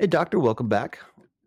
[0.00, 0.98] Hey, Doctor, welcome back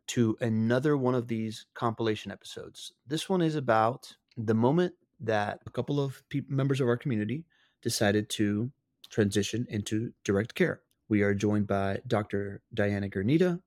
[0.09, 2.93] to another one of these compilation episodes.
[3.07, 7.45] This one is about the moment that a couple of peop members of our community
[7.81, 8.71] decided to
[9.09, 10.81] transition into direct care.
[11.09, 12.61] We are joined by Dr.
[12.71, 13.59] Diana Girnita,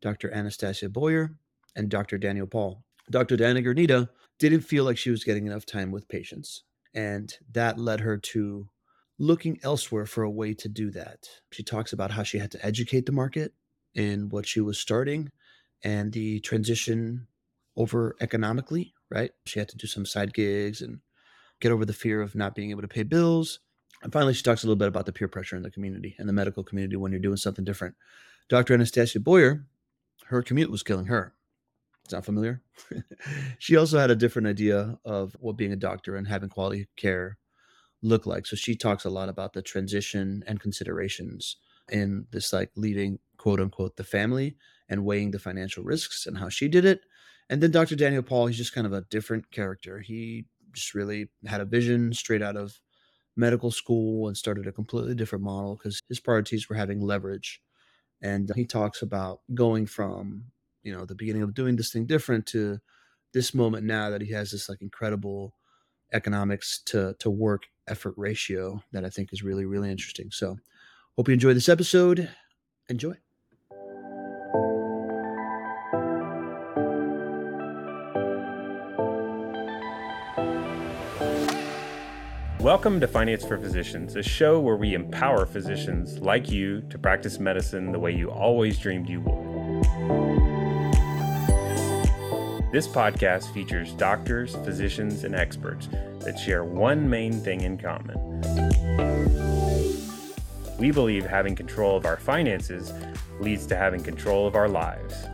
[0.00, 0.34] Dr.
[0.34, 1.36] Anastasia Boyer,
[1.76, 2.18] and Dr.
[2.18, 2.82] Daniel Paull.
[3.12, 3.36] Dr.
[3.36, 4.08] Diana Girnita
[4.40, 8.68] didn't feel like she was getting enough time with patients, and that led her to
[9.20, 11.28] looking elsewhere for a way to do that.
[11.52, 13.52] She talks about how she had to educate the market
[13.94, 15.30] in what she was starting
[15.82, 17.26] and the transition
[17.76, 19.30] over economically, right?
[19.46, 21.00] She had to do some side gigs and
[21.60, 23.60] get over the fear of not being able to pay bills.
[24.02, 26.28] And finally, she talks a little bit about the peer pressure in the community and
[26.28, 27.94] the medical community when you're doing something different.
[28.48, 28.74] Dr.
[28.74, 29.64] Anastasia Boyer,
[30.26, 31.34] her commute was killing her.
[32.08, 32.62] Sound familiar?
[33.58, 37.38] she also had a different idea of what being a doctor and having quality care
[38.02, 38.46] look like.
[38.46, 41.56] So she talks a lot about the transition and considerations
[41.90, 44.56] in this like leaving quote unquote the family
[44.88, 47.00] and weighing the financial risks and how she did it.
[47.50, 47.96] And then Dr.
[47.96, 49.98] Daniel Paull, he's just kind of a different character.
[49.98, 52.78] He just really had a vision straight out of
[53.36, 57.60] medical school and started a completely different model because his priorities were having leverage.
[58.22, 60.44] And he talks about going from,
[60.84, 62.78] you know, the beginning of doing this thing different to
[63.34, 65.56] this moment now that he has this like incredible
[66.12, 70.30] economics to to work effort ratio that I think is really, really interesting.
[70.30, 70.58] So
[71.16, 72.30] hope you enjoy this episode.
[72.88, 73.16] Enjoy.
[82.62, 87.40] Welcome to Finance for Physicians, a show where we empower physicians like you to practice
[87.40, 89.82] medicine the way you always dreamed you would.
[92.70, 95.88] This podcast features doctors, physicians, and experts
[96.20, 98.16] that share one main thing in common.
[100.78, 102.92] We believe having control of our finances
[103.40, 105.26] leads to having control of our lives.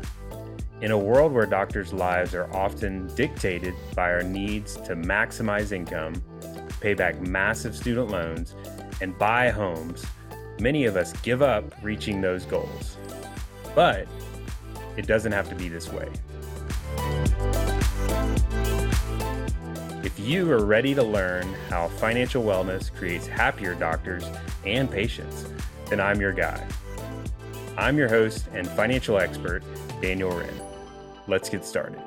[0.81, 6.23] In a world where doctors' lives are often dictated by our needs to maximize income,
[6.81, 8.55] pay back massive student loans,
[9.01, 10.05] and buy homes,
[10.61, 12.97] many of us give up reaching those goals.
[13.75, 14.07] But
[14.97, 16.09] it doesn't have to be this way.
[20.05, 24.25] If you are ready to learn how financial wellness creates happier doctors
[24.65, 25.45] and patients,
[25.87, 26.67] then I'm your guy.
[27.77, 29.63] I'm your host and financial expert,
[30.01, 30.61] Daniel Wrenne.
[31.29, 32.01] Let's get started.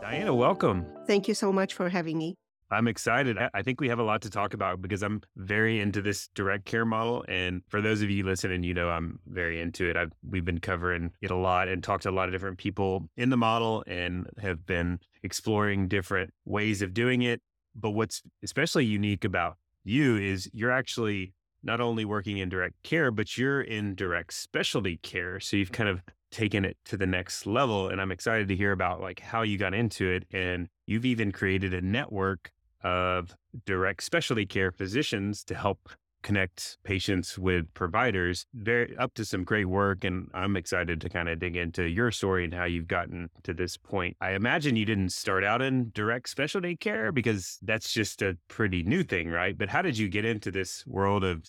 [0.00, 0.86] Diana, welcome.
[1.06, 2.36] Thank you so much for having me.
[2.70, 3.38] I'm excited.
[3.54, 6.64] I think we have a lot to talk about because I'm very into this direct
[6.64, 7.24] care model.
[7.28, 9.96] And for those of you listening, you know I'm very into it.
[9.96, 13.08] I've we've been covering it a lot and talked to a lot of different people
[13.16, 17.40] in the model and have been exploring different ways of doing it.
[17.76, 23.12] But what's especially unique about you is you're actually not only working in direct care,
[23.12, 25.38] but you're in direct specialty care.
[25.38, 26.00] So you've kind of
[26.32, 27.88] taken it to the next level.
[27.88, 30.24] And I'm excited to hear about like how you got into it.
[30.32, 32.50] And you've even created a network
[32.82, 35.88] of direct specialty care physicians to help
[36.26, 38.46] connect patients with providers.
[38.52, 40.02] They're up to some great work.
[40.02, 43.54] And I'm excited to kind of dig into your story and how you've gotten to
[43.54, 44.16] this point.
[44.20, 48.82] I imagine you didn't start out in direct specialty care because that's just a pretty
[48.82, 49.56] new thing, right?
[49.56, 51.48] But how did you get into this world of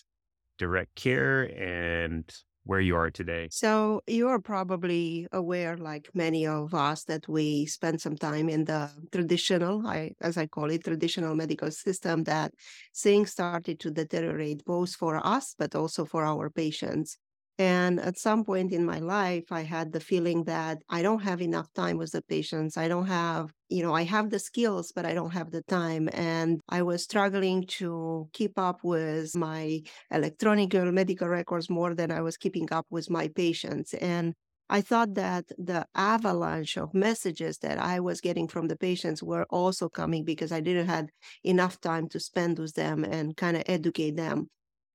[0.58, 2.24] direct care and
[2.68, 3.50] where you are today?
[3.50, 8.90] So, you're probably aware, like many of us, that we spend some time in the
[9.10, 12.52] traditional, I, as I call it, traditional medical system, that
[12.94, 17.16] things started to deteriorate both for us, but also for our patients.
[17.56, 21.40] And at some point in my life, I had the feeling that I don't have
[21.40, 22.76] enough time with the patients.
[22.76, 26.08] I don't have, you know, I have the skills, but I don't have the time.
[26.12, 29.80] And I was struggling to keep up with my
[30.10, 33.94] electronic medical records more than I was keeping up with my patients.
[33.94, 34.34] And
[34.70, 39.46] I thought that the avalanche of messages that I was getting from the patients were
[39.50, 41.08] also coming because I didn't have
[41.44, 44.48] enough time to spend with them and kind of educate them.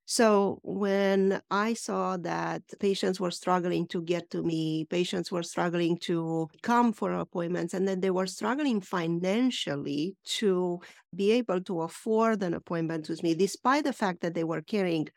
[0.06, 5.98] So when I saw that patients were struggling to get to me, patients were struggling
[6.00, 10.82] to come for appointments, and then they were struggling financially to
[11.16, 15.08] be able to afford an appointment with me, despite the fact that they were carrying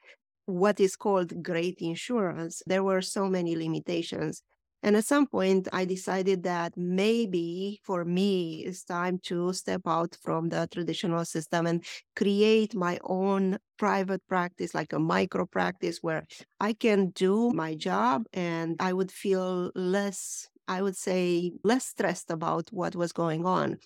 [0.46, 4.42] what is called great insurance, there were so many limitations.
[4.86, 10.16] And at some point, I decided that maybe for me, it's time to step out
[10.22, 11.84] from the traditional system and
[12.16, 16.26] create my own private practice, like a micro practice where
[16.60, 22.30] I can do my job and I would feel less, I would say, less stressed
[22.30, 23.80] about what was going on.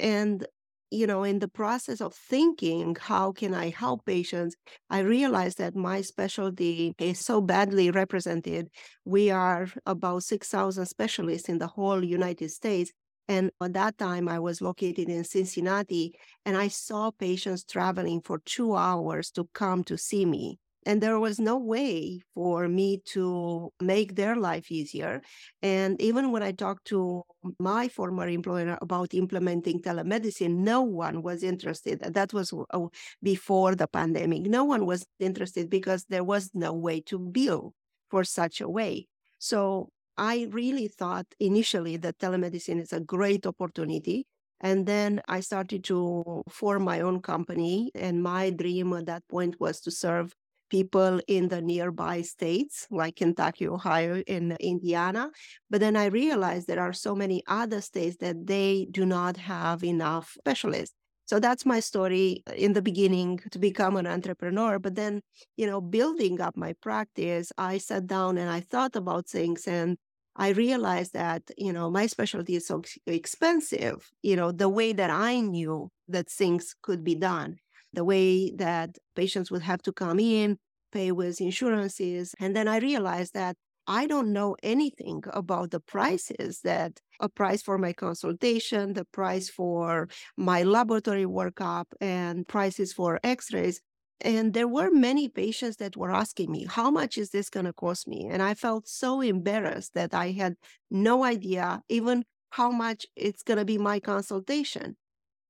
[0.00, 0.46] And
[0.90, 4.54] you know, in the process of thinking, how can I help patients?
[4.90, 8.68] I realized that my specialty is so badly represented.
[9.04, 12.92] We are about 6,000 specialists in the whole United States.
[13.26, 16.14] And at that time, I was located in Cincinnati,
[16.44, 20.58] and I saw patients traveling for two hours to come to see me.
[20.86, 25.22] And there was no way for me to make their life easier.
[25.62, 27.22] And even when I talked to
[27.58, 32.00] my former employer about implementing telemedicine, no one was interested.
[32.00, 32.86] That was uh,
[33.22, 34.42] before the pandemic.
[34.42, 37.72] No one was interested because there was no way to bill
[38.10, 39.06] for such a way.
[39.38, 44.26] So I really thought initially that telemedicine is a great opportunity.
[44.60, 47.90] And then I started to form my own company.
[47.94, 50.34] And my dream at that point was to serve
[50.74, 55.30] people in the nearby states like Kentucky, Ohio, and Indiana.
[55.70, 59.84] But then I realized there are so many other states that they do not have
[59.84, 60.96] enough specialists.
[61.26, 64.80] So that's my story in the beginning to become an entrepreneur.
[64.80, 65.22] But then,
[65.56, 69.96] you know, building up my practice, I sat down and I thought about things and
[70.34, 75.10] I realized that, you know, my specialty is so expensive, you know, the way that
[75.10, 77.58] I knew that things could be done,
[77.92, 80.58] the way that patients would have to come in,
[80.94, 82.34] pay with insurances.
[82.40, 83.56] And then I realized that
[83.86, 89.50] I don't know anything about the prices that a price for my consultation, the price
[89.50, 90.08] for
[90.38, 93.80] my laboratory workup, and prices for x rays.
[94.20, 97.74] And there were many patients that were asking me, how much is this going to
[97.74, 98.20] cost me?
[98.32, 100.54] And I felt so embarrassed that I had
[100.90, 104.96] no idea even how much it's going to be my consultation.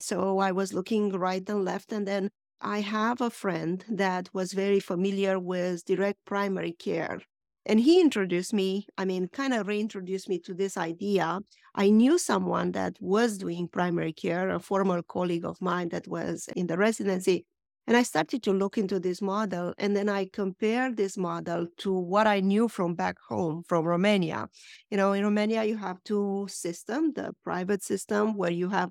[0.00, 1.92] So I was looking right and left.
[1.92, 2.30] And then
[2.60, 7.20] I have a friend that was very familiar with direct primary care.
[7.66, 11.40] And he introduced me, I mean, kind of reintroduced me to this idea.
[11.74, 16.48] I knew someone that was doing primary care, a former colleague of mine that was
[16.54, 17.46] in the residency.
[17.86, 21.92] And I started to look into this model, and then I compared this model to
[21.92, 24.48] what I knew from back home, from Romania.
[24.90, 28.90] You know, in Romania, you have two systems the private system, where you have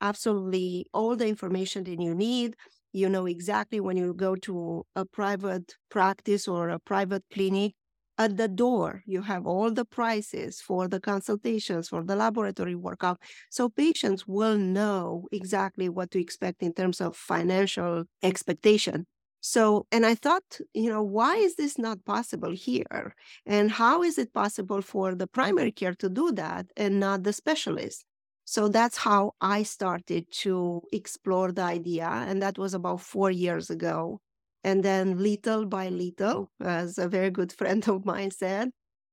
[0.00, 2.56] absolutely all the information that you need.
[2.92, 7.74] You know exactly when you go to a private practice or a private clinic,
[8.18, 13.16] at the door you have all the prices for the consultations for the laboratory workup
[13.50, 19.06] so patients will know exactly what to expect in terms of financial expectation.
[19.40, 23.14] So and i thought you know why is this not possible here?
[23.46, 27.32] And how is it possible for the primary care to do that and not the
[27.32, 28.04] specialist
[28.44, 33.70] so that's how i started to explore the idea and that was about 4 years
[33.70, 34.18] ago
[34.64, 38.70] and then little by little, as a very good friend of mine said,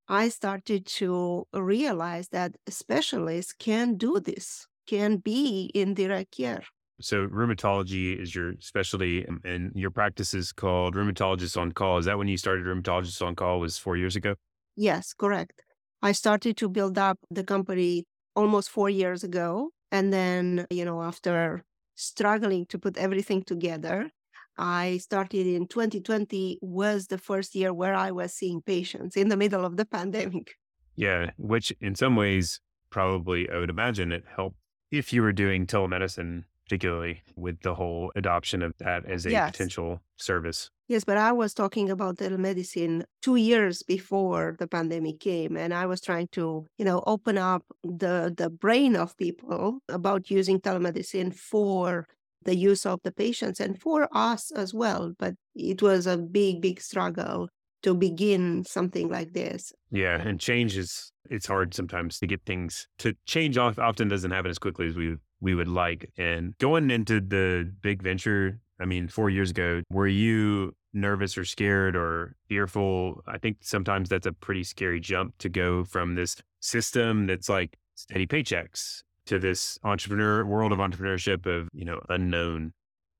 [0.07, 6.63] I started to realize that specialists can do this, can be in direct care.
[7.01, 11.97] So rheumatology is your specialty and your practice is called rheumatologist on call.
[11.97, 14.35] Is that when you started rheumatologist on call was 4 years ago?
[14.75, 15.63] Yes, correct.
[16.01, 18.05] I started to build up the company
[18.39, 21.63] almost 4 years ago and then, you know, after
[21.95, 24.11] struggling to put everything together,
[24.57, 29.37] I started in 2020 was the first year where I was seeing patients in the
[29.37, 30.47] middle of the pandemic.
[30.95, 32.59] Yeah, which in some ways
[32.89, 34.57] probably I would imagine it helped
[34.91, 39.51] if you were doing telemedicine, particularly with the whole adoption of that as a Yes.
[39.51, 40.69] potential service.
[40.89, 45.85] Yes, but I was talking about telemedicine two years before the pandemic came, and I
[45.85, 51.31] was trying to, you know, open up the the brain of people about using telemedicine
[51.35, 52.07] for
[52.43, 55.13] the use of the patients and for us as well.
[55.19, 57.49] But it was a big, big struggle
[57.83, 59.71] to begin something like this.
[59.91, 64.49] Yeah, and change is it's hard sometimes to get things to change often doesn't happen
[64.49, 66.11] as quickly as we we would like.
[66.17, 71.45] And going into the big venture, I mean, 4 years ago, were you nervous or
[71.45, 73.23] scared or fearful?
[73.27, 77.77] I think sometimes that's a pretty scary jump to go from this system that's like
[77.95, 82.73] steady paychecks to this entrepreneur world of entrepreneurship of, you know, unknown.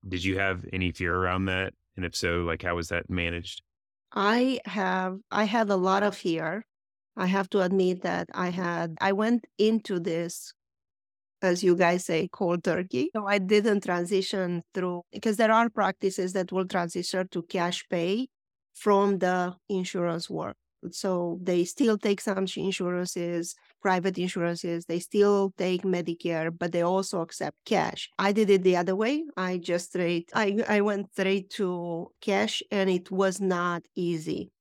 [0.08, 1.74] Did you have any fear around that?
[1.96, 3.62] And if so, like how was that managed?
[4.14, 6.66] I have I had a lot of fear.
[7.16, 10.54] I have to admit that I had I went into this
[11.42, 13.10] as you guys say cold turkey.
[13.16, 18.28] So I didn't transition through because there are practices that will transition to cash pay
[18.74, 20.56] from the insurance work.
[20.92, 27.20] So they still take some insurances, private insurances, they still take Medicare, but they also
[27.22, 28.10] accept cash.
[28.18, 29.26] I did it the other way.
[29.36, 34.52] I just straight I, I went straight to cash and it was not easy.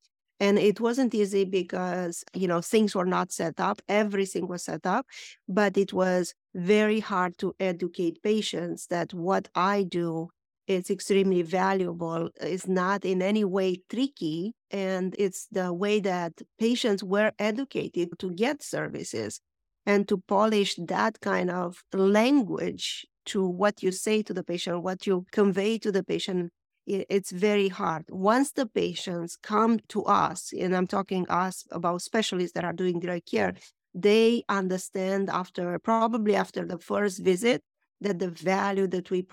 [0.40, 4.87] And it wasn't easy because, you know, things were not set up, everything was set
[4.87, 5.07] up,
[5.49, 10.28] but it was very hard to educate patients that what I do
[10.68, 17.02] is extremely valuable, is not in any way tricky, and it's the way that patients
[17.02, 19.40] were educated to get services
[19.87, 25.07] and to polish that kind of language to what you say to the patient, what
[25.07, 26.52] you convey to the patient
[26.88, 28.04] it's very hard.
[28.09, 33.00] Once the patients come to us, and I'm talking us about specialists that are doing
[33.00, 33.54] direct care,
[33.95, 37.62] they understand after probably after the first visit
[38.00, 39.26] that the value that we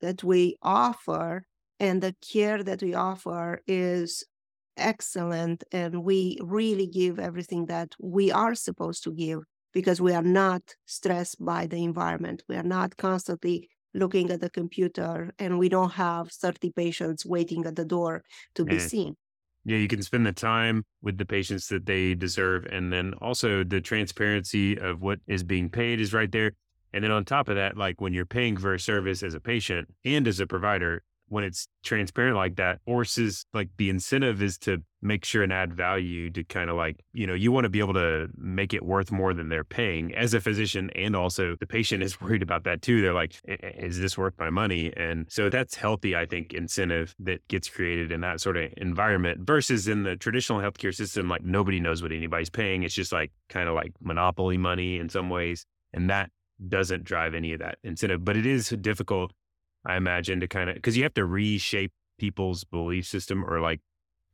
[0.00, 1.44] that we offer
[1.80, 4.24] and the care that we offer is
[4.76, 9.40] excellent and we really give everything that we are supposed to give
[9.72, 14.50] because we are not stressed by the environment we are not constantly looking at the
[14.50, 18.24] computer and we don't have 30 patients waiting at the door
[18.54, 18.88] to be Yeah.
[18.90, 19.16] seen.
[19.64, 22.66] Yeah, you can spend the time with the patients that they deserve.
[22.66, 26.52] And then also the transparency of what is being paid is right there.
[26.92, 29.40] And then on top of that, like when you're paying for a service as a
[29.40, 34.58] patient and as a provider, when it's transparent like that, forces like the incentive is
[34.58, 37.68] to make sure and add value to kind of like, you know, you want to
[37.68, 40.90] be able to make it worth more than they're paying as a physician.
[40.94, 43.00] And also the patient is worried about that too.
[43.00, 44.92] They're like, is this worth my money?
[44.96, 49.46] And so that's healthy, I think, incentive that gets created in that sort of environment
[49.46, 52.82] versus in the traditional healthcare system, like nobody knows what anybody's paying.
[52.82, 55.64] It's just like kind of like monopoly money in some ways.
[55.92, 56.30] And that
[56.68, 59.32] doesn't drive any of that incentive, but it is difficult
[59.86, 63.80] I imagine to kind of because you have to reshape people's belief system or like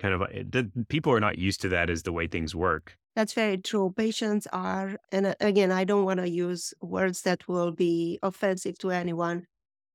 [0.02, 2.99] kind of eh, the, people are not used to that as the way things work.
[3.14, 3.92] That's very true.
[3.97, 8.78] Patients are, and uh, again, I don't want to use words that will be offensive
[8.78, 9.47] to anyone,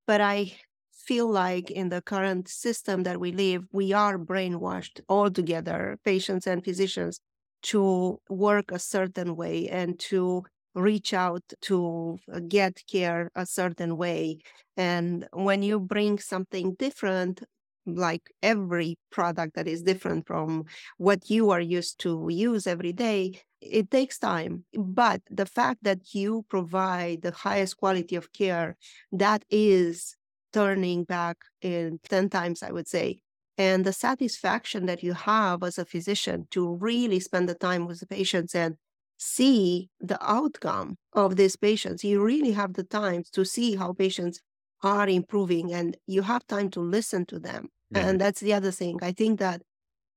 [0.07, 0.59] but I
[0.93, 6.47] feel like in the current system that we live, we are brainwashed all together, patients
[6.47, 7.19] and physicians,
[7.63, 10.43] to work a certain way and to
[10.75, 14.39] reach out to uh, get care a certain way.
[14.77, 17.43] And when you bring something different,
[17.87, 20.65] like every product that is different from
[20.97, 24.65] what you are used to use every day, it takes time.
[24.77, 28.77] But the fact that you provide the highest quality of care,
[29.11, 30.15] that is
[30.53, 33.21] turning back in 10 times, I would say.
[33.57, 37.99] And the satisfaction that you have as a physician to really spend the time with
[37.99, 38.75] the patients and
[39.17, 42.03] see the outcome of these patients.
[42.03, 44.41] You really have the time to see how patients
[44.83, 47.69] are improving and you have time to listen to them.
[47.93, 48.99] And that's the other thing.
[49.01, 49.61] I think that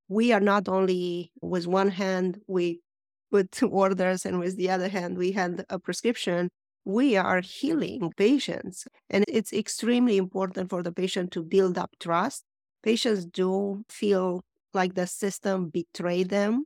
[0.08, 2.80] we are not only with one hand we
[3.30, 6.50] put orders and with the other hand we hand a prescription
[6.84, 12.42] we are healing patients and it's extremely important for the patient to build up trust
[12.82, 14.42] patients do feel
[14.74, 16.64] like the system betrayed them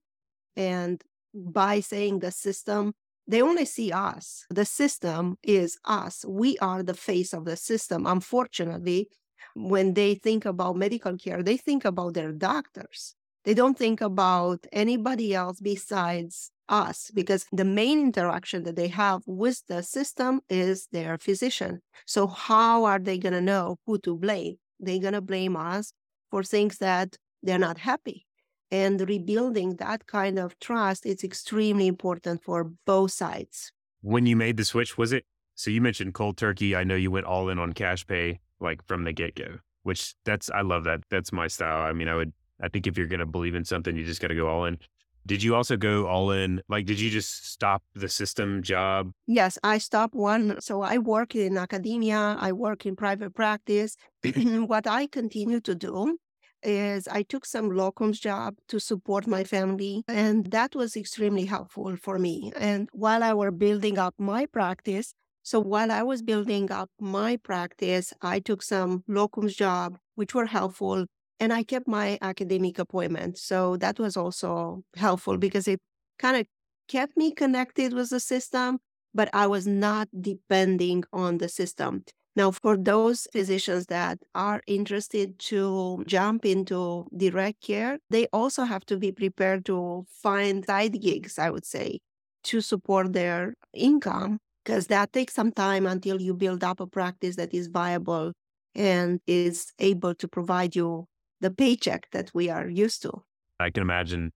[0.57, 1.03] and
[1.35, 2.95] by saying the system,
[3.27, 4.47] they only see us.
[4.51, 6.25] The system is us.
[6.27, 8.07] We are the face of the system.
[8.07, 9.09] Unfortunately,
[9.55, 13.15] when they think about medical care, they think about their doctors.
[13.45, 19.23] They don't think about anybody else besides us because the main interaction that they have
[19.27, 21.83] with the system is their physician.
[22.07, 24.57] So, how are they going to know who to blame?
[24.81, 25.93] They're going to blame us
[26.31, 28.27] for things that they're not happy
[28.71, 33.71] and rebuilding that kind of trust is extremely important for both sides
[34.01, 35.25] when you made the switch was it
[35.55, 38.85] so you mentioned cold turkey i know you went all in on cash pay like
[38.87, 42.33] from the get-go which that's i love that that's my style i mean i would
[42.63, 44.65] i think if you're going to believe in something you just got to go all
[44.65, 44.79] in
[45.27, 49.59] did you also go all in like did you just stop the system job yes
[49.63, 53.97] i stopped one so i work in academia i work in private practice
[54.67, 56.17] what i continue to do
[56.65, 61.97] is I took some locums job to support my family, and that was extremely helpful
[61.97, 62.53] for me.
[62.57, 67.37] And while I were building up my practice, so while I was building up my
[67.37, 71.07] practice, I took some locums job, which were helpful,
[71.41, 73.39] and I kept my academic appointment.
[73.39, 75.81] So that was also helpful because it
[76.19, 76.47] kind of
[76.89, 78.79] kept me connected with the system,
[79.13, 82.05] but I was not depending on the system.
[82.37, 88.85] Now, for those physicians that are interested to jump into direct care, they also have
[88.87, 92.01] to be prepared to find side gigs, I would say,
[92.45, 97.37] to support their income, because that takes some time until you build up a practice
[97.37, 98.33] that is viable
[98.75, 101.07] and is able to provide you
[101.41, 103.23] the paycheck that we are used to.
[103.61, 104.33] I can imagine.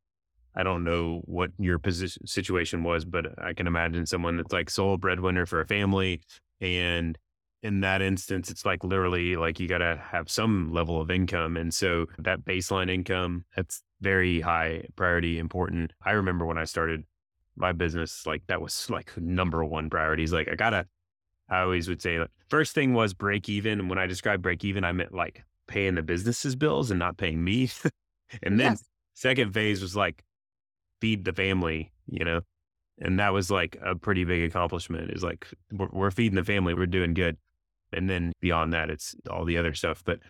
[0.55, 4.71] I don't know what your position situation was, but I can imagine someone that's like
[4.71, 6.21] sole breadwinner for a family
[6.61, 7.17] and
[7.63, 11.57] in that instance, it's like literally like you got to have some level of income.
[11.57, 15.93] And so that baseline income, that's very high priority, important.
[16.05, 17.05] I remember when I started
[17.59, 20.33] my business, like that was like number one priorities.
[20.33, 20.87] Like I gotta,
[21.51, 23.81] I always would say, like, first thing was break even.
[23.81, 27.17] And when I described break even, I meant like paying the business's bills and not
[27.19, 27.71] paying me.
[28.43, 28.85] and then Yes.
[29.15, 30.25] second phase was like
[31.01, 32.41] feed the family, you know?
[33.01, 36.75] And that was like a pretty big accomplishment is like, we're, we're feeding the family,
[36.75, 37.37] we're doing good.
[37.93, 40.03] And then beyond that, it's all the other stuff.
[40.05, 40.21] But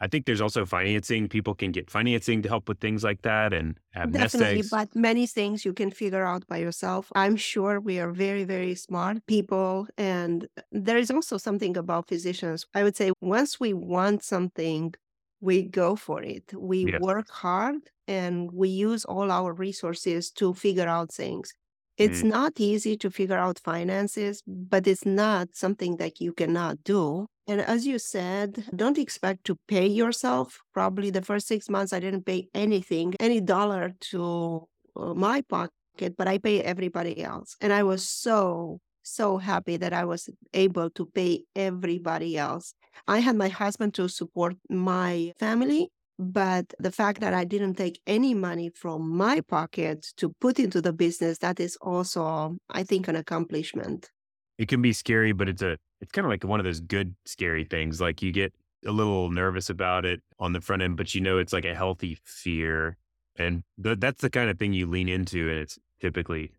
[0.00, 1.28] I think there's also financing.
[1.28, 5.26] People can get financing to help with things like that and have Definitely, but many
[5.26, 7.10] things you can figure out by yourself.
[7.16, 9.88] I'm sure we are very, very smart people.
[9.98, 12.64] And there is also something about physicians.
[12.74, 14.94] I would say once we want something,
[15.40, 16.54] we go for it.
[16.54, 17.02] We Yes.
[17.08, 21.52] work hard and we use all our resources to figure out things.
[21.96, 22.22] It's Mm.
[22.22, 27.26] not easy to figure out finances, but it's not something that you cannot do.
[27.48, 30.60] And as you said, don't expect to pay yourself.
[30.74, 36.14] Probably the first six months, I didn't pay anything, any dollar to uh, my pocket,
[36.18, 37.56] but I pay everybody else.
[37.62, 42.74] And I was so, so happy that I was able to pay everybody else.
[43.06, 45.88] I had my husband to support my family,
[46.18, 50.82] but the fact that I didn't take any money from my pocket to put into
[50.82, 54.10] the business, that is also, I think, an accomplishment.
[54.58, 57.14] it can be scary, but it's a it's kind of like one of those good
[57.24, 58.00] scary things.
[58.00, 58.52] Like you get
[58.86, 61.74] a little nervous about it on the front end, but you know it's like a
[61.74, 62.96] healthy fear,
[63.36, 66.52] and th- that's the kind of thing you lean into, and it's typically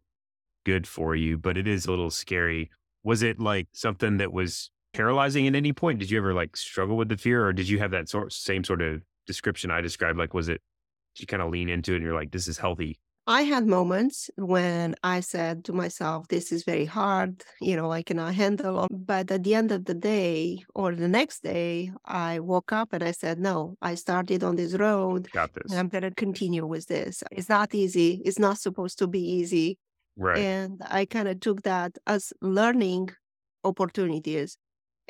[0.65, 1.37] good for you.
[1.37, 2.69] But it is a little scary.
[3.03, 5.99] Was it like something that was paralyzing at any point?
[5.99, 8.63] Did you ever like struggle with the fear, or did you have that sort same
[8.63, 10.17] sort of description I described?
[10.17, 10.61] Like, was it
[11.15, 12.99] you kind of lean into it and you're like, this is healthy?
[13.29, 18.01] I had moments when I said to myself, this is very hard, you know, I
[18.01, 18.85] cannot handle.
[18.85, 22.91] it." But at the end of the day or the next day, I woke up
[22.91, 25.69] and I said, no, I started on this road Got this.
[25.69, 27.23] and I'm going to continue with this.
[27.31, 28.21] It's not easy.
[28.25, 29.77] It's not supposed to be easy.
[30.17, 30.39] right.
[30.39, 33.09] And I kind of took that as learning
[33.63, 34.57] opportunities.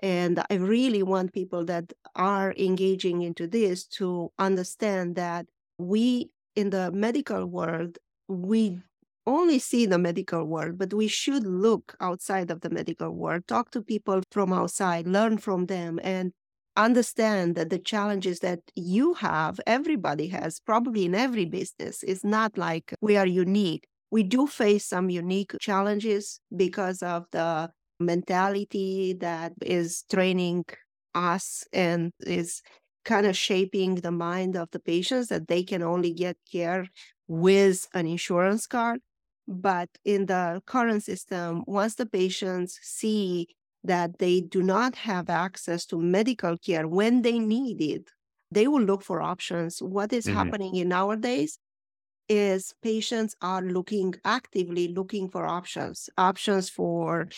[0.01, 1.85] And I really want people that
[2.15, 5.45] are engaging into this to understand that
[5.77, 7.97] we in the medical world,
[8.29, 8.79] we
[9.25, 13.71] only see the medical world, but we should look outside of the medical world, talk
[13.71, 16.31] to people from outside, learn from them, and
[16.77, 22.03] understand that the challenges that you have, everybody has, probably in every business.
[22.03, 23.85] It's not like we are unique.
[24.11, 30.65] We do face some unique challenges because of the mentality that is training
[31.13, 32.61] us and is
[33.05, 36.87] kind of shaping the mind of the patients that they can only get care
[37.29, 39.01] with an insurance card.
[39.47, 43.47] But in the current system, once the patients see
[43.85, 48.11] that they do not have access to medical care when they need it,
[48.51, 49.81] they will look for options.
[49.81, 50.29] What is Mhm.
[50.29, 51.59] happening in nowadays
[52.27, 57.29] is patients are looking actively looking for options, options for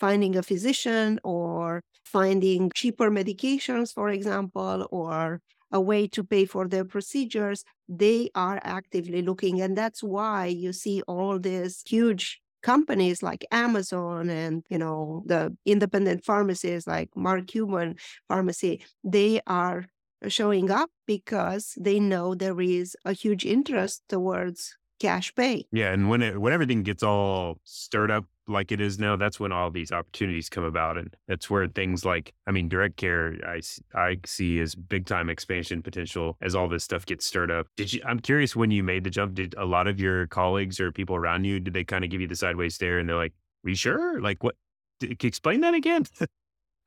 [0.00, 6.68] finding a physician or finding cheaper medications, for example, or a way to pay for
[6.68, 7.64] their procedures.
[7.88, 9.60] They are actively looking.
[9.60, 15.56] And that's why you see all these huge companies like Amazon and, you know, the
[15.64, 17.96] independent pharmacies like Mark Cuban
[18.28, 19.86] Pharmacy, they are
[20.26, 25.66] showing up because they know there is a huge interest towards cash pay.
[25.70, 29.38] Yeah, and when it when everything gets all stirred up like it is now, that's
[29.38, 33.36] when all these opportunities come about, and that's where things like, I mean, direct care,
[33.46, 33.60] I,
[33.94, 37.66] I see as big time expansion potential as all this stuff gets stirred up.
[37.76, 38.02] Did you?
[38.06, 39.34] I'm curious when you made the jump.
[39.34, 42.20] Did a lot of your colleagues or people around you did they kind of give
[42.20, 43.34] you the sideways stare, and they're like,
[43.64, 44.20] "Are you sure?
[44.20, 44.56] Like what?
[45.00, 46.04] Explain that again."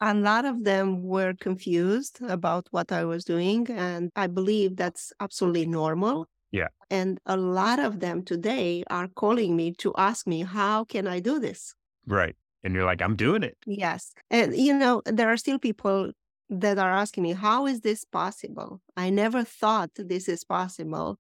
[0.04, 5.14] A lot of them were confused about what I was doing, and I believe that's
[5.20, 6.28] absolutely normal.
[6.52, 6.68] Yeah.
[6.92, 11.20] And a lot of them today are calling me to ask me, how can I
[11.20, 11.76] do this?
[12.06, 14.14] right, and you're like, "I'm doing it." Yes.
[14.30, 16.12] And, you know, there are still people
[16.50, 18.82] that are asking me, how is this possible?
[18.98, 21.18] I never thought this is possible.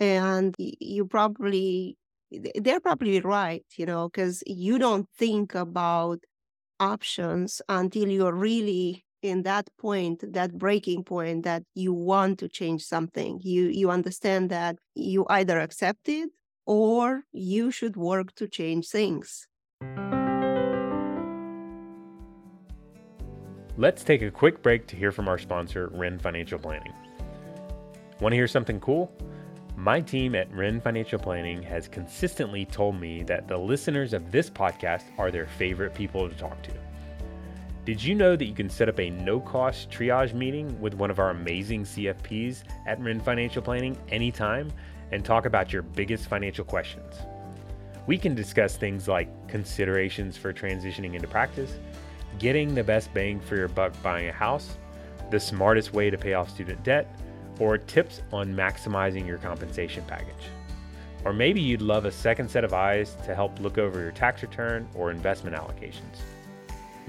[0.00, 1.98] And you probably,
[2.56, 6.20] they're probably right, you know, because you don't think about
[6.80, 12.82] options until you're really in that point that breaking point that you want to change
[12.82, 16.30] something you you understand that you either accept it
[16.66, 19.46] or you should work to change things
[23.80, 26.92] Let's take a quick break to hear from our sponsor, Wrenne Financial Planning.
[28.20, 29.10] Want to hear something cool?
[29.74, 34.50] My team at Wrenne Financial Planning has consistently told me that the listeners of this
[34.50, 36.72] podcast are their favorite people to talk to.
[37.86, 41.10] Did you know that you can set up a no cost triage meeting with one
[41.10, 44.70] of our amazing CFPs at Wrenne Financial Planning anytime
[45.12, 47.14] and talk about your biggest financial questions.
[48.06, 51.78] We can discuss things like considerations for transitioning into practice,
[52.38, 54.76] getting the best bang for your buck buying a house,
[55.30, 57.14] the smartest way to pay off student debt,
[57.58, 60.48] or tips on maximizing your compensation package.
[61.24, 64.42] Or maybe you'd love a second set of eyes to help look over your tax
[64.42, 66.20] return or investment allocations.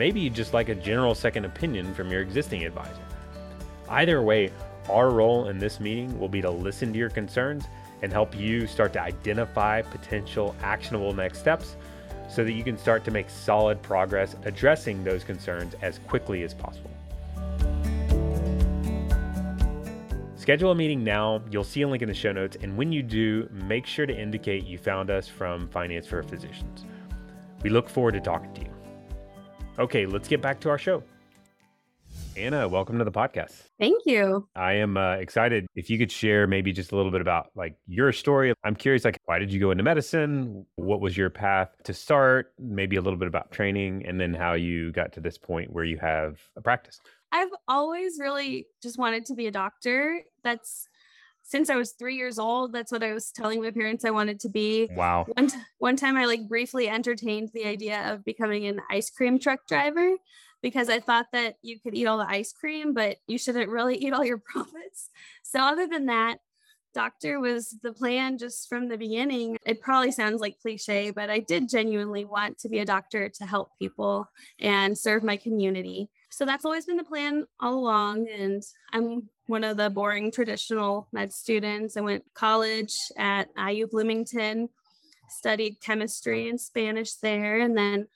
[0.02, 3.04] Maybe you'd just like a general second opinion from your existing advisor.
[3.88, 4.52] Either way,
[4.90, 7.66] our role in this meeting will be to listen to your concerns
[8.02, 11.76] and help you start to identify potential actionable next steps
[12.28, 16.56] so that you can start to make solid progress addressing those concerns as quickly as
[16.56, 16.90] possible.
[20.36, 21.44] Schedule a meeting now.
[21.52, 22.58] You'll see a link in the show notes.
[22.64, 26.86] And when you do, make sure to indicate you found us from Finance for Physicians.
[27.62, 28.71] We look forward to talking to you.
[29.82, 31.02] Okay, let's get back to our show.
[32.38, 33.64] Anna, welcome to the podcast.
[33.80, 34.48] Thank you.
[34.56, 35.66] I am uh, excited.
[35.74, 38.54] If you could share maybe just a little bit about like your story.
[38.64, 40.68] I'm curious, like, why did you go into medicine?
[40.76, 42.54] What was your path to start?
[42.60, 45.84] Maybe a little bit about training, and then how you got to this point where
[45.84, 47.02] you have a practice.
[47.32, 50.22] I've always really just wanted to be a doctor.
[50.44, 50.88] That's
[51.52, 52.72] since I was three years old.
[52.72, 54.90] That's what I was telling my parents I wanted to be.
[54.96, 55.26] Wow.
[55.36, 59.38] One, t- one time I like briefly entertained the idea of becoming an ice cream
[59.38, 60.16] truck driver
[60.62, 63.98] because I thought that you could eat all the ice cream, but you shouldn't really
[63.98, 65.10] eat all your profits.
[65.44, 66.38] So, other than that,
[66.94, 69.58] doctor was the plan just from the beginning.
[69.66, 73.46] It probably sounds like cliche, but I did genuinely want to be a doctor to
[73.46, 76.10] help people and serve my community.
[76.32, 78.28] So that's always been the plan all along.
[78.30, 78.64] And
[78.94, 81.98] I'm one of the boring traditional med students.
[81.98, 84.70] I went college at IU Bloomington,
[85.30, 88.08] studied chemistry and Spanish there, and then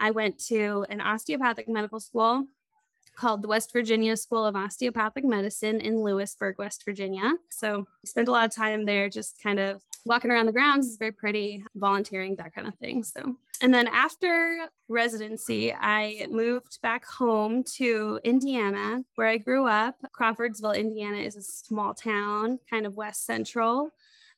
[0.00, 2.46] I went to an osteopathic medical school
[3.16, 7.34] called the West Virginia School of Osteopathic Medicine in Lewisburg, West Virginia.
[7.50, 10.86] So I spent a lot of time there just kind of walking around the grounds.
[10.86, 13.04] It's very pretty, volunteering, that kind of thing.
[13.04, 19.96] So and then after residency, I moved back home to Indiana, where I grew up.
[20.12, 23.90] Crawfordsville, Indiana is a small town, kind of west central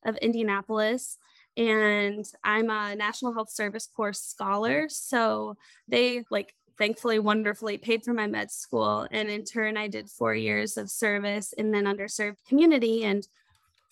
[0.05, 1.19] of Indianapolis
[1.57, 4.89] and I'm a National Health Service Corps scholar.
[4.89, 5.57] So
[5.89, 9.07] they like thankfully wonderfully paid for my med school.
[9.11, 13.05] And in turn, I did four years of service in an underserved community.
[13.05, 13.27] And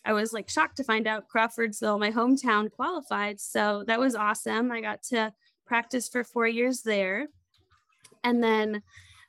[0.04, 3.40] I was like shocked to find out Crawfordsville, my hometown, qualified.
[3.40, 4.72] So that was awesome.
[4.72, 5.32] I got to
[5.66, 7.28] practice for four years there.
[8.24, 8.82] And then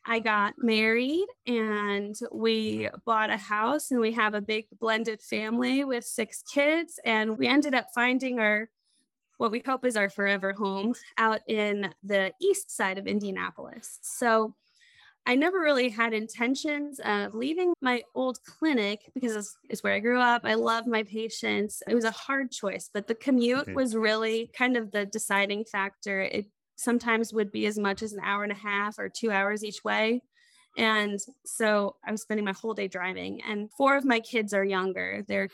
[0.05, 5.84] I got married and we bought a house and we have a big blended family
[5.84, 6.99] with six kids.
[7.05, 8.69] And we ended up finding our,
[9.38, 13.99] what we hope is our forever home out in the east side of Indianapolis.
[14.01, 14.55] So
[15.25, 19.99] I never really had intentions of leaving my old clinic because it's, it's where I
[19.99, 20.41] grew up.
[20.45, 21.84] I love my patients.
[21.88, 23.75] It was a hard choice, but the commute mm-hmm.
[23.75, 26.21] was really kind of the deciding factor.
[26.21, 29.63] It sometimes would be as much as an hour and a half or two hours
[29.63, 30.23] each way.
[30.77, 34.63] And so I was spending my whole day driving, and four of my kids are
[34.63, 35.23] younger.
[35.27, 35.49] They're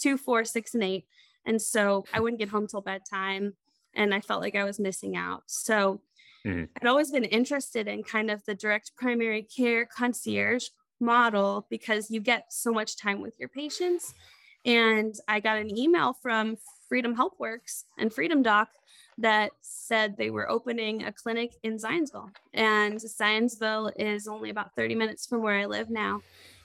[0.00, 1.04] two, four, six, and eight.
[1.44, 3.54] And so I wouldn't get home till bedtime,
[3.94, 5.42] and I felt like I was missing out.
[5.46, 6.00] So
[6.46, 6.64] mm-hmm.
[6.80, 10.66] I'd always been interested in kind of the direct primary care concierge
[11.00, 14.14] model because you get so much time with your patients.
[14.64, 16.56] And I got an email from
[16.88, 18.68] Freedom HealthWorks and Freedom Doc
[19.18, 22.30] that said they were opening a clinic in Zionsville.
[22.52, 26.20] And Zionsville is only about 30 minutes from where I live now.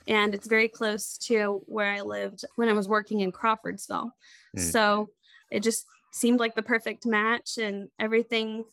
[0.08, 4.12] And it's very close to where I lived when I was working in Crawfordsville.
[4.58, 4.72] Mm.
[4.72, 5.10] So
[5.50, 8.65] it just seemed like the perfect match and everything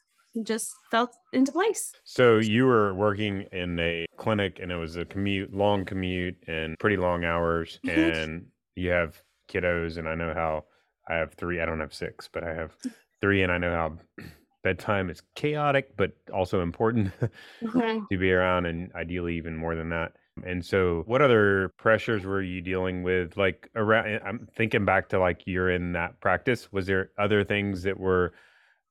[0.44, 1.92] just fell into place.
[2.04, 6.78] So you were working in a clinic and it was a commute, long commute and
[6.78, 10.64] pretty long hours and you have kiddos and I know how
[11.08, 12.76] I have 3, I don't have 6, but I have
[13.20, 14.24] three, and I know how
[14.62, 17.12] bedtime is chaotic, but also important
[17.62, 18.04] mm-hmm.
[18.10, 20.12] to be around, and ideally even more than that.
[20.44, 23.36] And so, what other pressures were you dealing with?
[23.36, 26.72] Like around, I'm thinking back to like you're in that practice.
[26.72, 28.32] Was there other things that were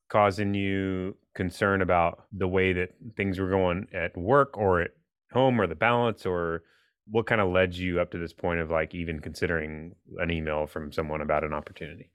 [0.09, 4.91] causing you concern about the way that things were going at work or at
[5.31, 6.63] home, or the balance, or
[7.09, 10.65] what kind of led you up to this point of like even considering an email
[10.65, 12.09] from someone about an opportunity?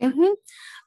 [0.00, 0.32] Mm-hmm.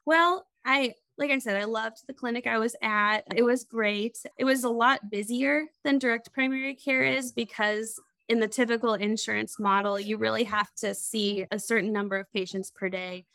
[0.06, 3.20] Well, I like I said, I loved the clinic I was at.
[3.36, 4.18] It was great.
[4.38, 9.60] It was a lot busier than direct primary care is because in the typical insurance
[9.60, 13.26] model, you really have to see a certain number of patients per day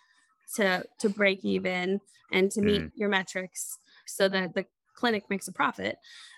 [0.56, 2.92] to to break even and to meet mm.
[2.96, 3.78] your metrics
[4.10, 5.98] so that the clinic makes a profit.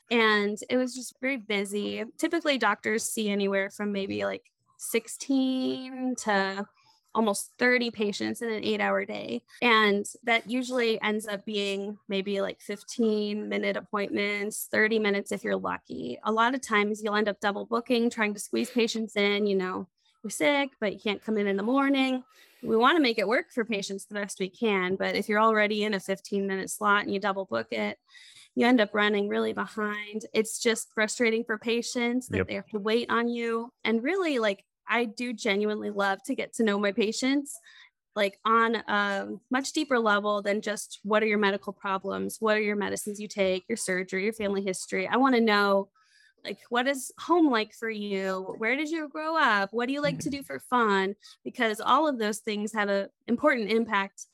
[0.10, 2.04] And it was just very busy.
[2.18, 4.44] Typically doctors see anywhere from maybe like
[4.78, 6.68] 16 to
[7.14, 9.42] almost 30 patients in an eight hour day.
[9.62, 15.58] And that usually ends up being maybe like 15 minute appointments, 30 minutes if you're
[15.58, 16.18] lucky.
[16.24, 19.56] A lot of times you'll end up double booking, trying to squeeze patients in, you
[19.56, 19.88] know,
[20.24, 22.24] you're sick, but you can't come in in the morning.
[22.64, 24.96] We want to make it work for patients the best we can.
[24.96, 27.98] But if you're already in a 15 minute slot and you double book it,
[28.56, 30.26] you end up running really behind.
[30.34, 32.48] It's just frustrating for patients that Yep.
[32.48, 33.72] they have to wait on you.
[33.84, 37.58] And really, like, I do genuinely love to get to know my patients
[38.16, 42.62] like on a much deeper level than just what are your medical problems what are
[42.62, 45.88] your medicines you take your surgery your family history i want to know
[46.44, 48.56] like what is home like for you?
[48.58, 49.70] Where did you grow up?
[49.72, 50.38] What do you like to mm-hmm.
[50.40, 51.16] do for fun?
[51.44, 54.26] Because all of those things have an important impact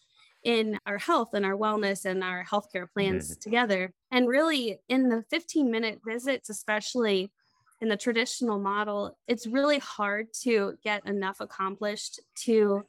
[0.44, 3.40] in our health and our wellness and our healthcare plans mm-hmm.
[3.42, 3.94] together.
[4.12, 7.32] And really in the 15 minute visits especially
[7.80, 12.84] in the traditional model it's really hard to get enough accomplished to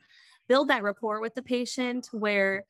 [0.49, 2.65] build that rapport with the patient where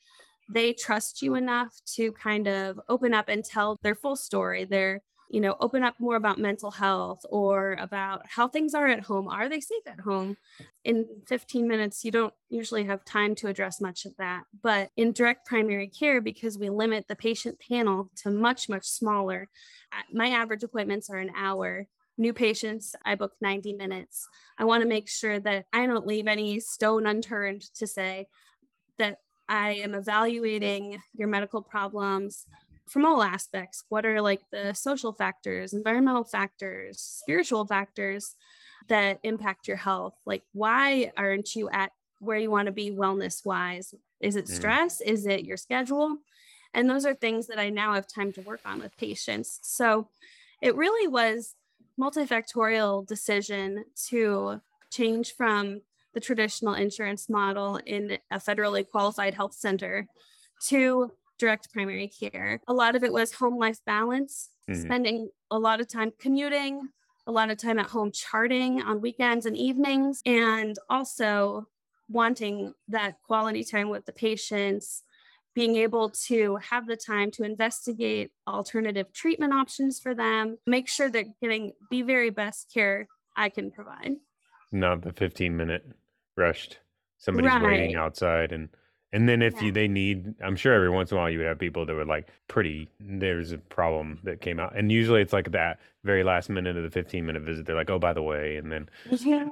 [0.49, 5.01] they trust you enough to kind of open up and tell their full story their
[5.29, 9.29] you know open up more about mental health or about how things are at home.
[9.29, 10.37] Are they safe at home?
[10.85, 14.45] In 15 minutes you don't usually have time to address much of that.
[14.63, 19.49] But in direct primary care because we limit the patient panel to much much smaller
[20.13, 21.87] my average appointments are an hour.
[22.17, 24.29] New patients i book 90 minutes.
[24.59, 28.27] I want to make sure that i don't leave any stone unturned to say
[28.99, 32.47] that i am evaluating your medical problems
[32.89, 38.35] from all aspects what are like the social factors environmental factors spiritual factors
[38.89, 40.15] that impact your health?
[40.27, 44.55] Like why aren't you at where you want to be wellness wise is it Mm.
[44.55, 45.01] stress?
[45.01, 46.19] Is it your schedule?
[46.75, 49.61] And those are things that i now have time to work on with patients.
[49.63, 50.09] So
[50.61, 51.55] it really was
[52.01, 55.83] multifactorial decision to change from
[56.15, 60.09] the traditional insurance model in a federally qualified health center
[60.67, 62.61] to direct primary care.
[62.69, 64.83] A lot of it was home life balance, Mhm.
[64.83, 66.89] spending a lot of time commuting,
[67.27, 71.67] a lot of time at home charting on weekends and evenings, and also
[72.09, 75.05] wanting that quality time with the patients,
[75.55, 81.09] being able to have the time to investigate alternative treatment options for them, make sure
[81.11, 84.17] they're getting the very best care I can provide.
[84.73, 85.85] Not the 15 minute
[86.37, 86.79] rushed.
[87.19, 88.69] Somebody's waiting outside and
[89.13, 89.63] and then if Yeah.
[89.63, 91.95] you they need I'm sure every once in a while you would have people that
[91.95, 94.77] would like pretty there's a problem that came out.
[94.77, 97.91] And usually it's like that very last minute of the 15 minute visit they're like,
[97.91, 99.49] "Oh, by the way." And then Yeah.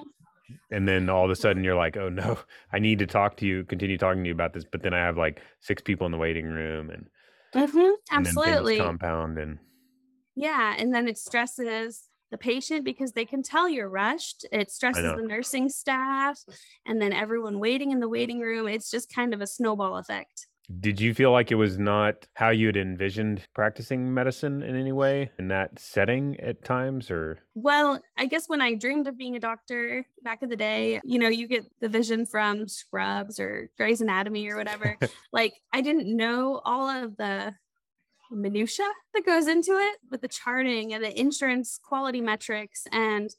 [0.71, 2.39] and then all of a sudden you're like, "Oh no,
[2.73, 4.99] I need to talk to you, continue talking to you about this." But then I
[4.99, 7.09] have like six people in the waiting room and
[7.55, 8.73] Mhm, and Absolutely.
[8.75, 9.59] compound and
[10.35, 14.47] Yeah, and then it stresses the patient because they can tell you're rushed.
[14.53, 16.41] It stresses the nursing staff
[16.85, 18.69] and then everyone waiting in the waiting room.
[18.69, 20.47] It's just kind of a snowball effect.
[20.81, 24.91] Did you feel like it was not how you had envisioned practicing medicine in any
[24.91, 29.37] way in that setting at times or Well, I guess when I dreamed of being
[29.37, 33.71] a doctor back in the day, you know, you get the vision from Scrubs or
[33.77, 34.97] Grey's Anatomy or whatever.
[35.33, 37.55] like, I didn't know all of the
[38.31, 43.31] minutia that goes into it with the charting and the insurance quality metrics and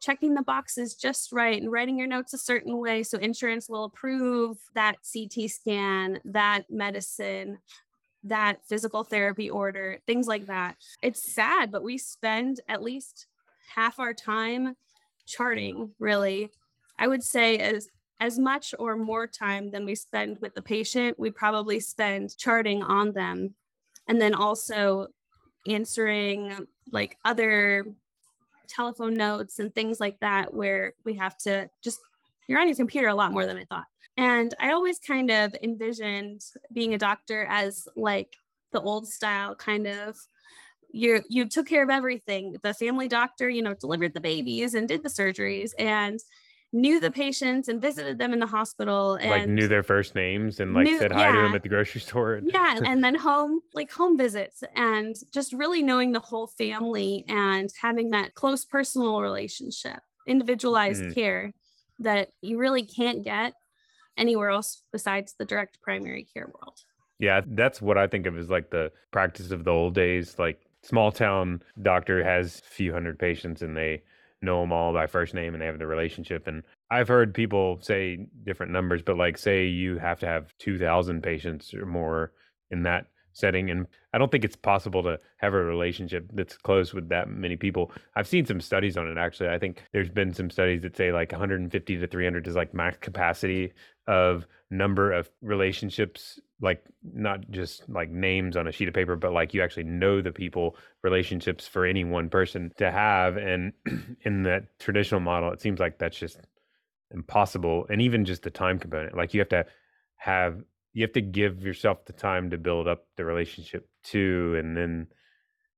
[0.00, 3.84] checking the boxes just right and writing your notes a certain way so insurance will
[3.84, 7.58] approve that CT scan, that medicine,
[8.22, 10.76] that physical therapy order, things like that.
[11.02, 13.26] It's sad, but we spend at least
[13.74, 14.76] half our time
[15.26, 16.50] charting, really.
[16.98, 17.88] I would say as
[18.20, 22.82] as much or more time than we spend with the patient, we probably spend charting
[22.82, 23.54] on them
[24.08, 25.08] and then also
[25.66, 27.86] answering like other
[28.68, 31.98] telephone notes and things like that where we have to just
[32.46, 33.86] you're on your computer a lot more than I thought.
[34.16, 38.36] And I always kind of envisioned being a doctor as like
[38.72, 40.16] the old style kind of
[40.92, 42.56] you you took care of everything.
[42.62, 46.20] The family doctor, you know, delivered the babies and did the surgeries and
[46.74, 50.58] knew the patients and visited them in the hospital and like knew their first names
[50.60, 52.40] and like Knew- said hi to them at the grocery store?
[52.44, 57.70] yeah and then home like home visits and just really knowing the whole family and
[57.80, 61.14] having that close personal relationship individualized Mhm.
[61.14, 61.52] care
[62.00, 63.54] that you really can't get
[64.18, 66.80] anywhere else besides the direct primary care world
[67.20, 70.36] Yeah, that's what I think of as like the practice of the old days.
[70.38, 74.02] Like small town doctor has a few hundred patients and they
[74.44, 76.46] know them all by first name and they have the relationship.
[76.46, 81.22] And I've heard people say different numbers, but like say you have to have 2,000
[81.22, 82.32] patients or more
[82.70, 86.94] in that setting and i don't think it's possible to have a relationship that's close
[86.94, 87.92] with that many people.
[88.16, 89.50] I've seen some studies on it actually.
[89.50, 92.96] I think there's been some studies that say like 150 to 300 is like max
[93.00, 93.72] capacity
[94.06, 99.32] of number of relationships like not just like names on a sheet of paper but
[99.32, 103.72] like you actually know the people relationships for any one person to have and
[104.22, 106.38] in that traditional model it seems like that's just
[107.14, 109.16] impossible and even just the time component.
[109.16, 109.64] Like you have to
[110.16, 110.60] have
[110.94, 115.06] you have to give yourself the time to build up the relationship too and then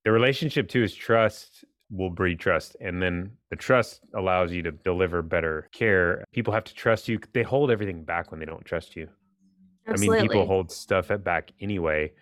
[0.04, 4.70] the relationship too is trust will breed trust and then the trust allows you to
[4.70, 8.64] deliver better care people have to trust you they hold everything back when they don't
[8.64, 9.08] trust you
[9.86, 10.18] Absolutely.
[10.18, 12.12] i mean people hold stuff back anyway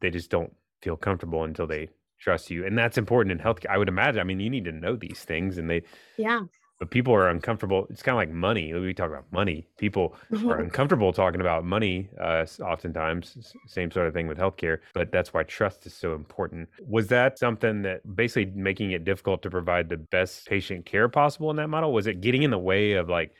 [0.00, 1.88] they just don't feel comfortable until they
[2.20, 4.72] trust you and that's important in healthcare i would imagine i mean you need to
[4.72, 5.82] know these things and they
[6.16, 6.42] yeah.
[6.80, 7.86] But people are uncomfortable.
[7.90, 8.72] It's kind of like money.
[8.72, 9.68] We talk about money.
[9.76, 10.16] People
[10.48, 12.08] are uncomfortable talking about money.
[12.18, 14.78] Uh, oftentimes, same sort of thing with healthcare.
[14.94, 16.70] But that's why trust is so important.
[16.88, 21.50] Was that something that basically making it difficult to provide the best patient care possible
[21.50, 21.92] in that model?
[21.92, 23.34] Was it getting in the way of like?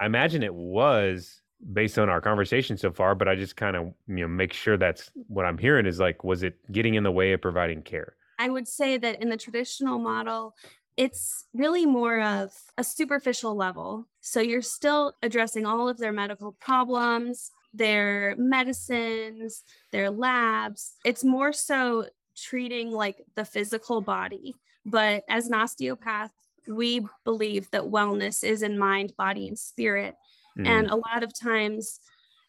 [0.00, 1.42] I imagine it was
[1.74, 3.14] based on our conversation so far.
[3.14, 6.24] But I just kind of you know make sure that's what I'm hearing is like,
[6.24, 8.14] was it getting in the way of providing care?
[8.40, 10.54] I would say that in the traditional model,
[10.96, 14.06] it's really more of a superficial level.
[14.20, 20.94] So you're still addressing all of their medical problems, their medicines, their labs.
[21.04, 24.54] It's more so treating like the physical body.
[24.84, 26.32] But as an osteopath,
[26.68, 30.14] we believe that wellness is in mind, body, and spirit.
[30.58, 32.00] Mm, And a lot of times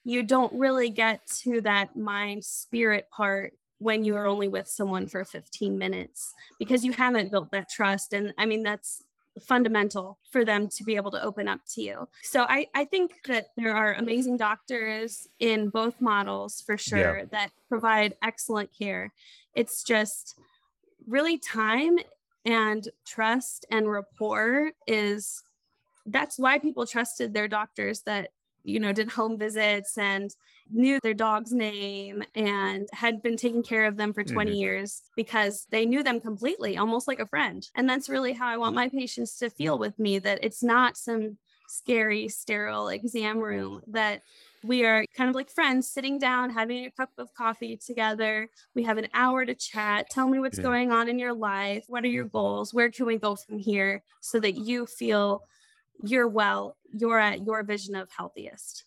[0.04, 5.08] you don't really get to that mind spirit part when you are only with someone
[5.08, 8.14] for 15 minutes because you haven't built that trust.
[8.14, 9.02] And I mean, that's
[9.42, 12.08] fundamental for them to be able to open up to you.
[12.22, 17.50] So I, I think that there are amazing doctors in both models for sure that
[17.70, 19.12] provide excellent care.
[19.56, 20.36] It's just
[21.08, 21.98] really time
[22.46, 25.42] and trust and rapport is
[26.06, 28.30] that's why people trusted their doctors that
[28.64, 30.36] you know did home visits and
[30.72, 34.56] knew their dog's name and had been taking care of them for 20 Mhm.
[34.56, 37.70] years because they knew them completely almost like a friend.
[37.76, 40.98] And that's really how i want my patients to feel with me that it's not
[40.98, 44.22] some scary sterile exam room that
[44.64, 48.50] we are kind of like friends sitting down having a cup of coffee together.
[48.76, 50.10] We have an hour to chat.
[50.12, 50.60] Tell me what's Yeah.
[50.60, 51.86] going on in your life.
[51.88, 52.74] What are your goals?
[52.74, 55.44] Where can we go from here so that you feel
[56.04, 58.86] you're well you're at your vision of healthiest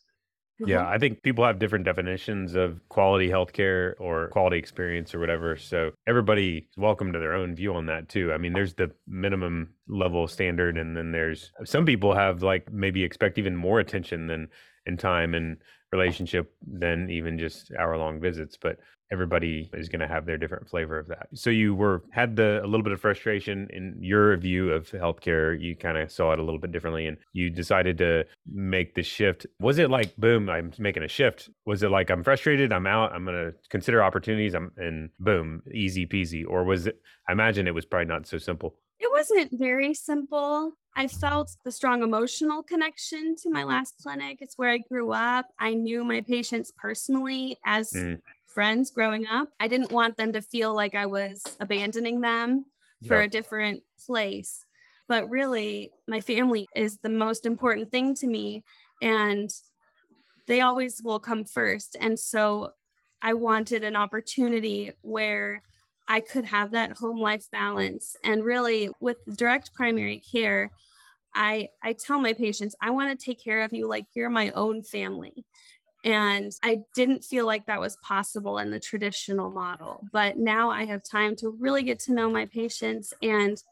[0.59, 0.93] Yeah, mm-hmm.
[0.93, 5.57] I think people have different definitions of quality healthcare or quality experience or whatever.
[5.57, 8.33] So everybody is welcome to their own view on that too.
[8.33, 13.03] I mean, there's the minimum level standard, and then there's some people have like maybe
[13.03, 14.49] expect even more attention than
[14.87, 15.57] in time and
[15.95, 18.59] relationship than even just hour long visits.
[18.61, 18.79] But
[19.13, 21.29] everybody is going to have their different flavor of that.
[21.35, 25.59] So you were had the a little bit of frustration in your view of healthcare.
[25.59, 29.03] You kind of saw it a little bit differently, and you decided to make the
[29.03, 29.47] shift.
[29.61, 31.51] Was it like boom, I'm making a shift?
[31.65, 35.63] Was it like I'm frustrated, I'm out, I'm going to consider opportunities, I'm and boom,
[35.73, 36.45] easy peasy?
[36.47, 37.01] Or was it?
[37.29, 38.77] I imagine it was probably not so simple.
[38.99, 40.73] It wasn't very simple.
[40.97, 44.39] I felt the strong emotional connection to my last clinic.
[44.41, 45.47] It's where I grew up.
[45.59, 48.23] I knew my patients personally as Mm.
[48.47, 49.49] friends growing up.
[49.59, 52.67] I didn't want them to feel like I was abandoning them
[53.07, 54.65] for a different place.
[55.09, 58.63] But really, my family is the most important thing to me.
[59.03, 59.51] And
[60.47, 61.97] they always will come first.
[62.01, 62.73] And so
[63.23, 65.63] I wanted an opportunity where
[66.09, 68.17] I could have that home life balance.
[68.23, 70.71] And really, with direct primary care,
[71.35, 74.51] I, I tell my patients, I want to take care of you like you're my
[74.51, 75.45] own family.
[76.05, 80.05] And I didn't feel like that was possible in the traditional model.
[80.13, 83.15] But now I have time to really get to know my patients.
[83.23, 83.63] And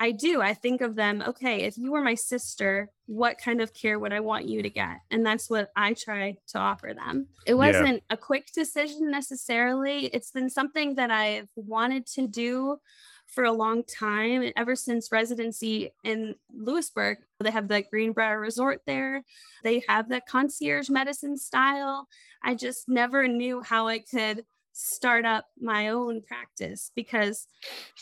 [0.00, 0.40] I do.
[0.40, 4.12] I think of them, okay, if you were my sister, what kind of care would
[4.12, 4.98] I want you to get?
[5.10, 7.26] And that's what I try to offer them.
[7.46, 10.06] It wasn't a quick decision necessarily.
[10.06, 12.78] It's been something that I've wanted to do
[13.26, 17.18] for a long time, ever since residency in Lewisburg.
[17.40, 19.22] They have the Greenbrier Resort there.
[19.64, 22.08] They have the concierge medicine style.
[22.42, 24.44] I just never knew how I could
[24.78, 27.46] start up my own practice because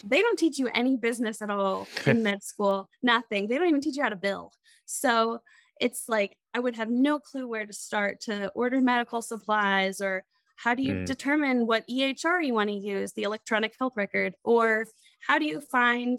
[0.04, 3.48] they don't teach you any business at all in med school, nothing.
[3.48, 4.52] They don't even teach you how to bill.
[4.84, 5.40] So
[5.80, 10.24] it's like I would have no clue where to start to order medical supplies or
[10.56, 11.06] how do you Mm.
[11.06, 14.86] determine what EHR you want to use, the electronic health record, or
[15.26, 16.18] how do you find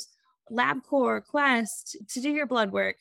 [0.52, 2.96] LabCorp, Quest to do your blood work?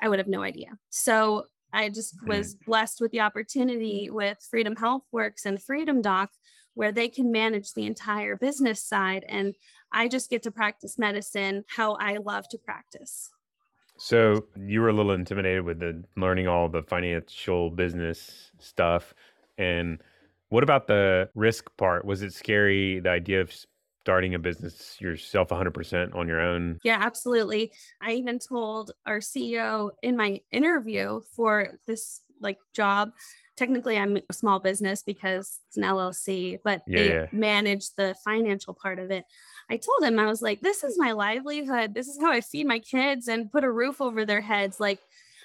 [0.00, 0.78] I would have no idea.
[0.90, 2.28] So I just Mm.
[2.28, 6.30] was blessed with the opportunity with Freedom Health Works and Freedom Doc,
[6.78, 9.52] where they can manage the entire business side and
[9.90, 13.30] I just get to practice medicine how I love to practice.
[13.96, 19.12] So you were a little intimidated with the learning all the financial business stuff.
[19.58, 20.00] And
[20.50, 22.04] what about the risk part?
[22.04, 23.52] Was it scary, the idea of
[24.02, 26.78] starting a business yourself 100% on your own?
[26.84, 27.72] Yeah, absolutely.
[28.00, 33.10] I even told our CEO in my interview for this like job
[33.58, 37.26] technically I'm a small business because it's an LLC, but Yeah, they yeah.
[37.32, 39.24] manage the financial part of it.
[39.68, 41.92] I told him, I was like, this is my livelihood.
[41.92, 44.78] This is how I feed my kids and put a roof over their heads.
[44.80, 45.00] Like,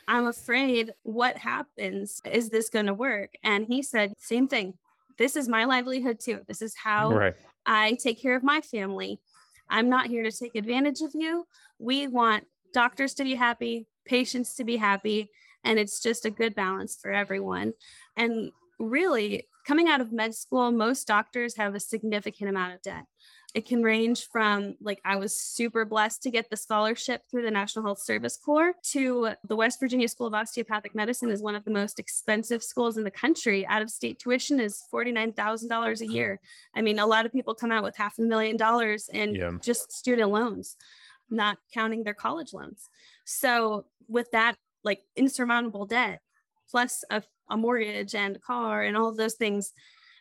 [0.08, 2.22] I'm afraid what happens?
[2.32, 3.32] Is this going to work?
[3.44, 4.76] And he said, same thing.
[5.18, 6.42] This is my livelihood too.
[6.48, 7.36] This is how Right.
[7.66, 9.20] I take care of my family.
[9.70, 11.48] I'm not here to take advantage of you.
[11.80, 15.32] We want doctors to be happy, patients to be happy,
[15.64, 17.74] and it's just a good balance for everyone.
[18.18, 23.06] And really, coming out of med school, most doctors have a significant amount of debt.
[23.54, 27.52] It can range from like I was super blessed to get the scholarship through the
[27.52, 31.64] National Health Service Corps to the West Virginia School of Osteopathic Medicine is one of
[31.64, 33.64] the most expensive schools in the country.
[33.68, 36.40] Out of state tuition is $49,000 a year.
[36.76, 39.52] I mean, a lot of people come out with half a million dollars in Yeah.
[39.62, 40.76] just student loans,
[41.30, 42.90] not counting their college loans.
[43.24, 46.22] So, with that, like insurmountable debt,
[46.70, 49.74] plus a, a mortgage and a car and all of those things,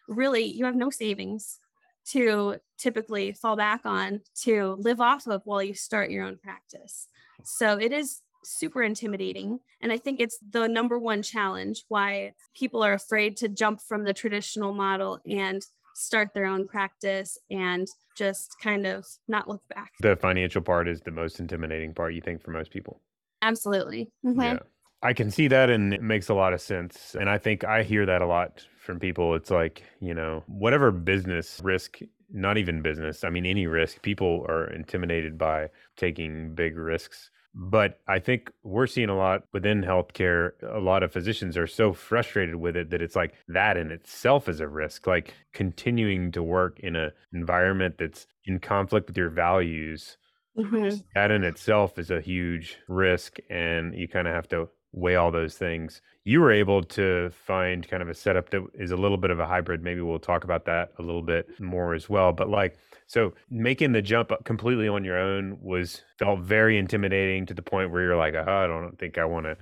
[0.08, 1.58] really, you have no savings
[2.04, 7.08] to typically fall back on to live off of while you start your own practice.
[7.44, 9.60] So, it is super intimidating.
[9.80, 14.04] And I think it's the number one challenge why people are afraid to jump from
[14.04, 17.86] the traditional model and start their own practice and
[18.16, 19.92] just kind of not look back.
[20.00, 23.00] The financial part is the most intimidating part, you think, for most people.
[23.42, 24.10] Absolutely.
[24.24, 24.58] Mhm.
[24.58, 24.60] Yeah.
[25.02, 27.16] I can see that and it makes a lot of sense.
[27.16, 29.34] And I think I hear that a lot from people.
[29.34, 31.98] It's like, you know, whatever business risk,
[32.30, 37.30] not even business, I mean, any risk, people are intimidated by taking big risks.
[37.54, 40.52] But I think we're seeing a lot within healthcare.
[40.62, 44.48] A lot of physicians are so frustrated with it that it's like that in itself
[44.48, 45.06] is a risk.
[45.06, 50.16] Like continuing to work in an environment that's in conflict with your values
[50.56, 51.02] Mhm.
[51.14, 55.30] that in itself is a huge risk and you kind of have to weigh all
[55.30, 59.16] those things you were able to find kind of a setup that is a little
[59.16, 62.30] bit of a hybrid maybe we'll talk about that a little bit more as well
[62.32, 62.76] but like
[63.06, 67.90] so making the jump completely on your own was felt very intimidating to the point
[67.90, 69.56] where you're like oh, i don't think i want to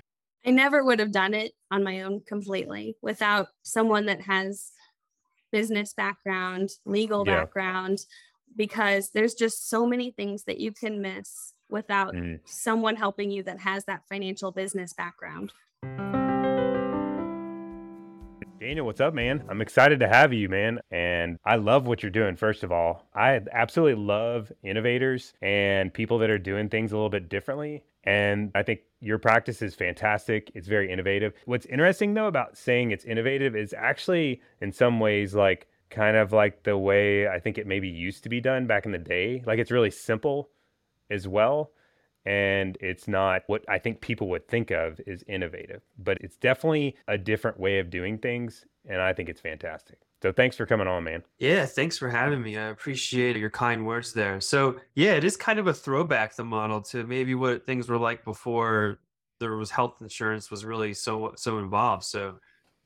[0.45, 4.72] I never would have done it on my own completely without someone that has
[5.53, 7.45] business background, legal Yeah.
[7.45, 7.99] background,
[8.57, 12.41] because there's just so many things that you can miss without Mm.
[12.45, 15.53] someone helping you that has that financial business background.
[18.59, 19.43] Daniel, what's up, man?
[19.49, 20.81] I'm excited to have you, man.
[20.91, 23.07] And I love what you're doing, first of all.
[23.15, 27.85] I absolutely love innovators and people that are doing things a little bit differently.
[28.05, 30.51] And I think your practice is fantastic.
[30.55, 31.33] It's very innovative.
[31.47, 36.32] What's interesting, though, about saying it's innovative is actually, in some ways, like kind of
[36.32, 39.43] like the way I think it maybe used to be done back in the day.
[39.47, 40.51] Like it's really simple
[41.11, 41.72] as well
[42.26, 46.97] and it's not what I think people would think of as innovative, but it's definitely
[47.09, 49.99] a different way of doing things, and I think it's fantastic.
[50.22, 51.22] So thanks for coming on, man.
[51.38, 52.59] Yeah, thanks for having me.
[52.59, 54.38] I appreciate your kind words there.
[54.41, 57.97] So, yeah, it is kind of a throwback the model to maybe what things were
[57.97, 58.99] like before
[59.38, 62.05] there was health insurance was really so so involved.
[62.05, 62.38] So,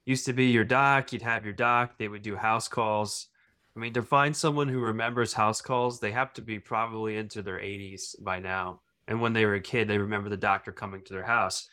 [0.07, 3.29] used to be your doc, you'd have your doc, they would do house calls.
[3.77, 7.43] I mean, to find someone who remembers house calls, they have to be probably into
[7.43, 8.83] their 80s by now.
[9.09, 11.69] And when they were a kid, they remember the doctor coming to their house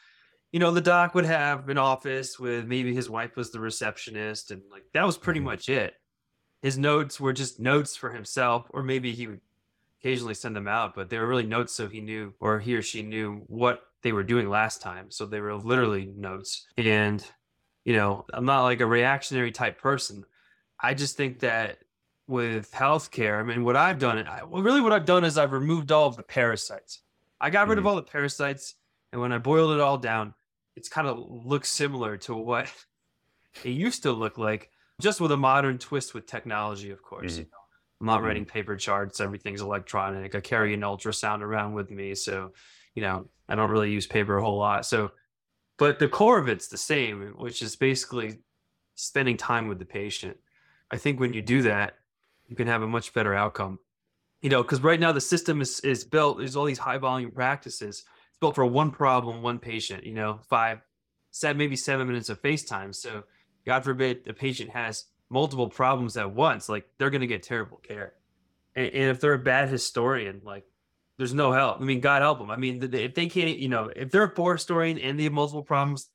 [0.51, 4.51] you know, the doc would have an office with maybe his wife was the receptionist,
[4.51, 5.45] and like that was pretty Mhm.
[5.45, 5.95] much it.
[6.61, 9.41] His notes were just notes for himself, or maybe he would
[9.99, 12.81] occasionally send them out, but they were really notes so he knew, or he or
[12.81, 15.11] she knew what they were doing last time.
[15.11, 16.67] So they were literally notes.
[16.77, 17.25] And,
[17.85, 20.25] you know, I'm not like a reactionary type person.
[20.79, 21.79] I just think that
[22.27, 25.51] with healthcare, I mean, what I've done, I, well, really what I've done is I've
[25.51, 27.01] removed all of the parasites.
[27.39, 27.87] I got rid of Mhm.
[27.87, 28.75] all the parasites,
[29.11, 30.33] and when I boiled it all down,
[30.75, 32.71] it's kind of looks similar to what
[33.63, 34.71] it used to look like,
[35.01, 37.33] just with a modern twist with technology, of course.
[37.33, 37.37] Mhm.
[37.39, 37.57] You know,
[38.01, 38.25] I'm not Mhm.
[38.25, 40.33] writing paper charts, everything's electronic.
[40.35, 42.53] I carry an ultrasound around with me, so
[42.95, 44.85] you know, I don't really use paper a whole lot.
[44.85, 45.11] So,
[45.81, 48.37] but the core of it's the same, which is basically
[48.93, 50.37] spending time with the patient.
[50.91, 51.95] I think when you do that,
[52.47, 53.79] you can have a much better outcome.
[54.43, 56.37] You know, because right now the system is is built.
[56.37, 58.03] There's all these high volume practices.
[58.29, 60.03] It's built for one problem, one patient.
[60.03, 60.81] You know, five,
[61.31, 62.93] seven, maybe seven minutes of FaceTime.
[62.93, 63.23] So,
[63.65, 67.77] God forbid, the patient has multiple problems at once, like they're going to get terrible
[67.77, 68.13] care.
[68.75, 70.63] And, and if they're a bad historian, like
[71.21, 71.79] there's no help.
[71.79, 72.49] I mean, God help them.
[72.49, 75.31] I mean, if they can't, you know, if they're a poor historian and they have
[75.31, 76.09] multiple problems,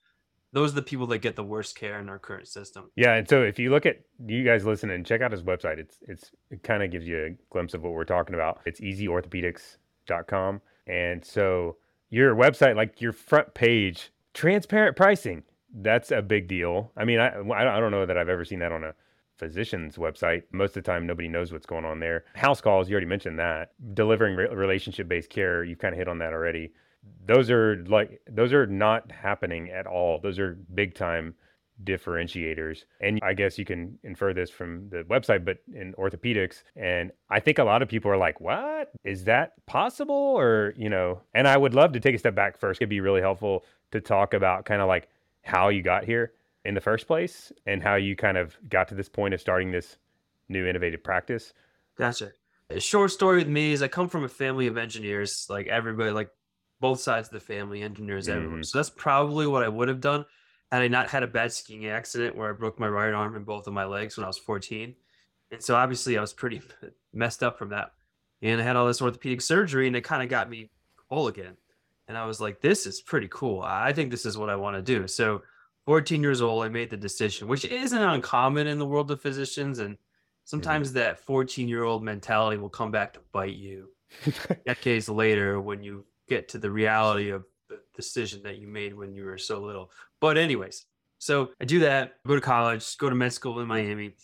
[0.52, 2.90] those are the people that get the worst care in our current system.
[2.96, 5.78] Yeah, and so if you look at you guys listening, check out his website.
[5.78, 8.58] It's it's it kind of gives you a glimpse of what we're talking about.
[8.66, 10.60] It's easyorthopedics.com.
[10.88, 11.76] And so
[12.10, 15.44] your website, like your front page, transparent pricing.
[15.72, 16.90] That's a big deal.
[16.96, 18.94] I mean, I I don't know that I've ever seen that on a
[19.38, 20.42] physician's website.
[20.52, 22.24] Most of the time, nobody knows what's going on there.
[22.34, 23.72] House calls, you already mentioned that.
[23.94, 26.72] Delivering re- relationship based care, you've kind of hit on that already.
[27.26, 30.20] Those are like, those are not happening at all.
[30.20, 31.34] Those are big time
[31.84, 32.84] differentiators.
[33.00, 36.62] And I guess you can infer this from the website, but in orthopedics.
[36.74, 38.92] And I think a lot of people are like, what?
[39.04, 40.14] Is that possible?
[40.14, 42.78] Or, you know, and I would love to take a step back first.
[42.78, 45.08] It'd be really helpful to talk about kind of like
[45.42, 46.32] how you got here
[46.66, 49.70] in the first place and how you kind of got to this point of starting
[49.70, 49.98] this
[50.48, 51.52] new innovative practice.
[51.96, 52.32] Gotcha.
[52.70, 56.10] A short story with me is I come from a family of engineers, like everybody,
[56.10, 56.30] like
[56.80, 58.36] both sides of the family, engineers mm-hmm.
[58.36, 58.62] everywhere.
[58.64, 60.26] So that's probably what I would have done
[60.72, 63.46] had I not had a bad skiing accident where I broke my right arm and
[63.46, 64.94] both of my legs when I was 14.
[65.52, 66.60] And so obviously I was pretty
[67.14, 67.92] messed up from that.
[68.42, 70.70] And I had all this orthopedic surgery and it kind of got me
[71.08, 71.56] whole again.
[72.08, 73.62] And I was like, this is pretty cool.
[73.62, 75.06] I think this is what I want to do.
[75.06, 75.42] So
[75.86, 79.78] 14 years old, I made the decision, which isn't uncommon in the world of physicians.
[79.78, 79.96] And
[80.44, 80.98] sometimes mm-hmm.
[80.98, 83.90] that 14 year old mentality will come back to bite you
[84.66, 89.14] decades later when you get to the reality of the decision that you made when
[89.14, 89.92] you were so little.
[90.20, 90.86] But, anyways,
[91.18, 94.16] so I do that, go to college, go to med school in Miami,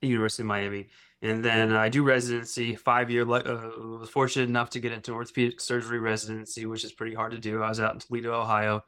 [0.00, 0.88] University of Miami.
[1.22, 3.22] And then I do residency, five year.
[3.22, 7.38] Uh, was fortunate enough to get into orthopedic surgery residency, which is pretty hard to
[7.38, 7.62] do.
[7.62, 8.84] I was out in Toledo, Ohio,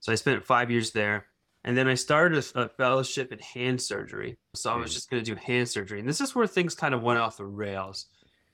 [0.00, 1.26] so I spent five years there.
[1.66, 4.38] And then I started a, a fellowship in hand surgery.
[4.54, 4.94] So I was hmm.
[4.94, 5.98] just going to do hand surgery.
[5.98, 8.06] And this is where things kind of went off the rails.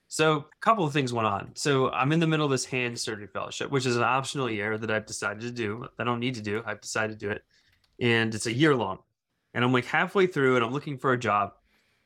[0.08, 1.52] So a couple of things went on.
[1.54, 4.78] So I'm in the middle of this hand surgery fellowship, which is an optional year
[4.78, 5.86] that I've decided to do.
[5.98, 6.62] I don't need to do.
[6.66, 7.42] I've decided to do it.
[8.00, 8.98] And it's a year long.
[9.54, 11.52] And I'm like halfway through and I'm looking for a job.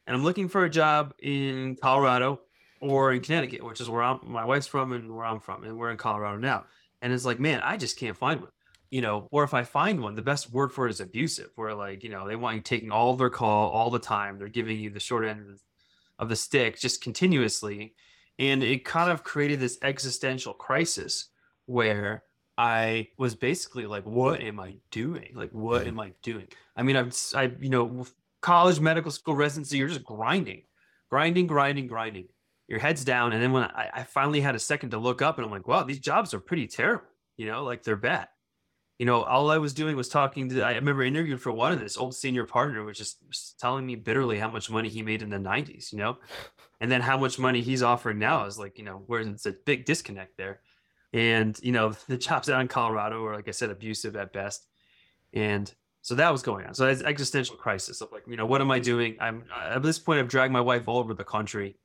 [0.09, 2.40] And I'm looking for a job in Colorado
[2.80, 5.62] or in Connecticut, which is where I'm, my wife's from and where I'm from.
[5.62, 6.64] And we're in Colorado now.
[7.00, 8.50] And it's like, man, I just can't find one
[8.91, 11.74] you know, or if I find one, the best word for it is abusive, where
[11.74, 14.39] like, you know, they want you taking all their call all the time.
[14.39, 15.59] They're giving you the short end
[16.18, 17.95] of the stick just continuously.
[18.39, 21.28] And it kind of created this existential crisis
[21.66, 22.22] where
[22.59, 25.32] I was basically like, what am I doing?
[25.34, 25.89] Like, what mm-hmm.
[25.89, 26.47] am I doing?
[26.76, 28.07] I mean, I'm, I, you know,
[28.41, 30.62] college, medical school, residency, you're just grinding,
[31.11, 32.28] grinding, grinding, grinding.
[32.68, 33.32] Your head's down.
[33.32, 35.68] And then when I, I finally had a second to look up and I'm like,
[35.68, 37.05] wow, these jobs are pretty terrible.
[37.37, 38.28] You know, like they're bad
[38.99, 40.62] you know, all I was doing was talking to.
[40.62, 44.38] I remember interviewing for one of this old senior partner was just telling me bitterly
[44.38, 46.16] how much money he made in the '90s, you know,
[46.80, 49.53] and then how much money he's offering now is like, you know, where it's a
[49.53, 50.61] big disconnect there,
[51.12, 54.66] and you know, the jobs out in Colorado are like I said, abusive at best,
[55.34, 56.72] and so that was going on.
[56.72, 59.16] So it's existential crisis of like, you know, what am I doing?
[59.20, 61.76] I'm at this point, I've dragged my wife all over the country,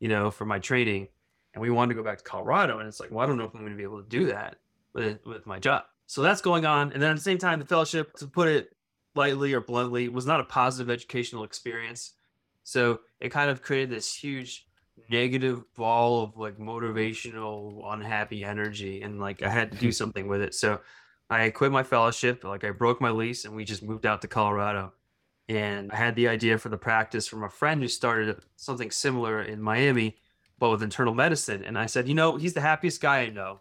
[0.00, 1.08] you know, for my training,
[1.54, 3.44] and we wanted to go back to Colorado, and it's like, well, I don't know
[3.44, 4.56] if I'm going to be able to do that
[4.92, 5.84] with with my job.
[6.08, 6.90] So that's going on.
[6.92, 8.74] And then at the same time, the fellowship, to put it
[9.14, 12.14] lightly or bluntly, was not a positive educational experience.
[12.64, 14.66] So it kind of created this huge
[15.10, 19.02] negative ball of like motivational, unhappy energy.
[19.02, 20.54] And like I had to do something with it.
[20.54, 20.80] So
[21.28, 24.28] I quit my fellowship, like I broke my lease and we just moved out to
[24.28, 24.94] Colorado.
[25.46, 29.42] And I had the idea for the practice from a friend who started something similar
[29.42, 30.16] in Miami,
[30.58, 31.62] but with internal medicine.
[31.64, 33.60] And I said, you know, he's the happiest guy I know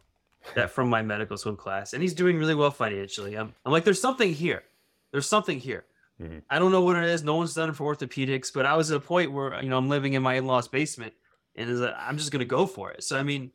[0.55, 3.35] that from my medical school class, and he's doing really well financially.
[3.35, 4.63] I'm, I'm like, there's something here.
[5.11, 5.85] There's something here.
[6.21, 6.39] Mm-hmm.
[6.49, 7.23] I don't know what it is.
[7.23, 9.77] No one's done it for orthopedics, but I was at a point where you know
[9.77, 11.13] I'm living in my in-laws basement,
[11.55, 13.03] and I'm just gonna go for it.
[13.03, 13.51] So I mean,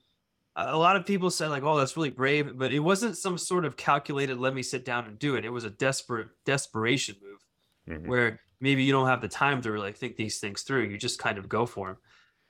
[0.54, 3.64] a lot of people said like, "Oh, that's really brave," but it wasn't some sort
[3.64, 4.38] of calculated.
[4.38, 5.44] Let me sit down and do it.
[5.44, 8.08] It was a desperate desperation move, mm-hmm.
[8.08, 10.84] where maybe you don't have the time to really think these things through.
[10.84, 11.96] You just kind of go for them,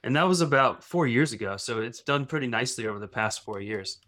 [0.05, 1.57] and that was about four years ago.
[1.57, 3.99] So it's done pretty nicely over the past four years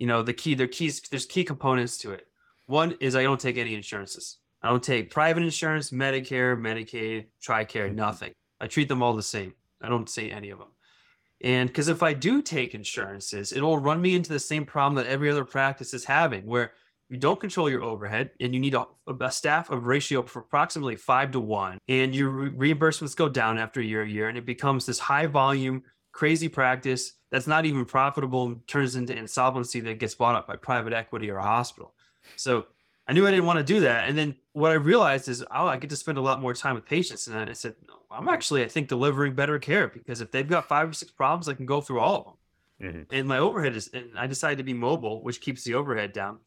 [0.00, 2.26] you know the key there keys there's key components to it.
[2.66, 4.38] One is i don't take any insurances.
[4.62, 7.94] I don't take private insurance medicare medicaid tricare mm-hmm.
[7.94, 8.32] nothing.
[8.60, 9.54] I treat them all the same.
[9.80, 10.68] I don't say any of them
[11.40, 15.10] and because if i do take insurances it'll run me into the same problem that
[15.10, 16.72] every other practice is having where
[17.08, 18.86] you don't control your overhead and you need a,
[19.20, 23.58] a staff of ratio for approximately five to one and your re- reimbursements go down
[23.58, 25.82] after a year a year and it becomes this high volume
[26.12, 30.92] crazy practice that's not even profitable turns into insolvency that gets bought up by private
[30.92, 31.94] equity or a hospital.
[32.36, 32.66] So
[33.08, 34.08] I knew I didn't want to do that.
[34.08, 36.74] And then what I realized is, oh, I get to spend a lot more time
[36.74, 37.26] with patients.
[37.26, 40.46] And then I said, no, I'm actually, I think, delivering better care because if they've
[40.48, 42.34] got five or six problems, I can go through all of them.
[42.80, 43.06] Mhm.
[43.10, 46.38] And my overhead is, and I decided to be mobile, which keeps the overhead down.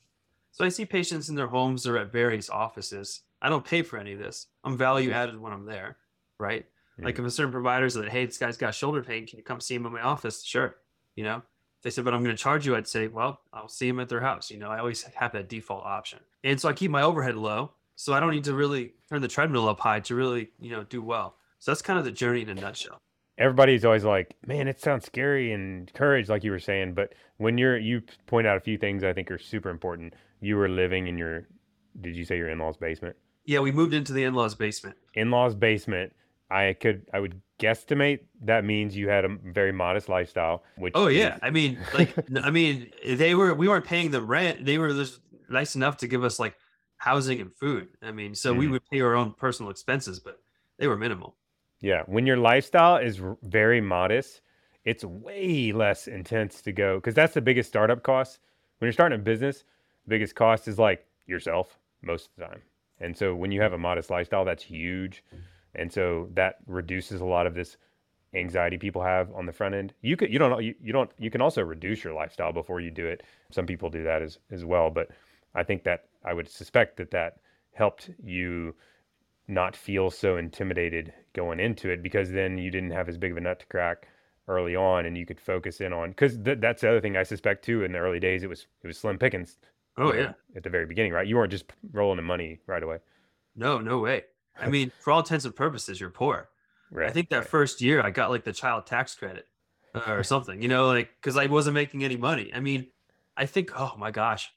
[0.52, 3.22] So I see patients in their homes or at various offices.
[3.42, 4.48] I don't pay for any of this.
[4.64, 5.98] I'm value added when I'm there,
[6.40, 6.66] right?
[7.00, 9.26] Like if a certain provider said, "Hey, this guy's got shoulder pain.
[9.26, 10.76] Can you come see him in my office?" Sure,
[11.16, 11.38] you know.
[11.38, 14.00] If they said, "But I'm going to charge you," I'd say, "Well, I'll see him
[14.00, 16.92] at their house." You know, I always have that default option, and so I keep
[16.92, 20.16] my overhead low, so I don't need to really turn the treadmill up high to
[20.16, 21.36] really, you know, do well.
[21.60, 23.00] So that's kind of the journey in a nutshell.
[23.38, 26.94] everybody's always like, man, it sounds scary and courage, like you were saying.
[26.94, 30.14] But when you're, you point out a few things I think are super important.
[30.42, 31.48] You were living in your,
[32.02, 33.16] did you say your in law's basement?
[33.46, 34.96] Yeah, we moved into the in-laws basement.
[35.16, 36.14] In law's basement.
[36.54, 40.64] I could, I would guesstimate that means you had a very modest lifestyle.
[40.78, 44.22] Which Oh is- yeah, I mean, like, I mean, they were we weren't paying the
[44.22, 44.66] rent.
[44.66, 46.56] They were just nice enough to give us like
[46.98, 47.90] housing and food.
[48.02, 48.72] I mean, so we Mhm.
[48.72, 50.40] would pay our own personal expenses, but
[50.78, 51.36] they were minimal.
[51.82, 54.42] Yeah, when your lifestyle is r- very modest,
[54.86, 58.40] it's way less intense to go because that's the biggest startup cost.
[58.78, 59.66] When you're starting a business,
[60.06, 62.62] the biggest cost is like yourself most of the time.
[63.00, 65.24] And so when you have a modest lifestyle, that's huge.
[65.76, 67.78] And so that reduces a lot of this
[68.34, 69.94] anxiety people have on the front end.
[70.02, 72.92] You could you don't you, you don't you can also reduce your lifestyle before you
[72.92, 73.24] do it.
[73.52, 75.10] Some people do that as as well, but
[75.56, 77.38] I think that I would suspect that that
[77.74, 78.76] helped you
[79.48, 83.38] not feel so intimidated going into it because then you didn't have as big of
[83.38, 84.08] a nut to crack
[84.48, 87.24] early on and you could focus in on because th- that's the other thing I
[87.24, 89.58] suspect too in the early days it was it was slim pickings
[89.98, 92.84] Oh know, yeah, at the very beginning right you weren't just rolling in money right
[92.84, 93.00] away
[93.56, 94.24] no, no way.
[94.60, 96.50] I mean, for all intents and purposes, you're poor.
[96.92, 97.48] right I think that right.
[97.48, 99.48] first year I got like the child tax credit
[100.08, 102.52] or something, you know, like because I wasn't making any money.
[102.54, 102.88] I mean,
[103.36, 104.52] I think, oh my gosh,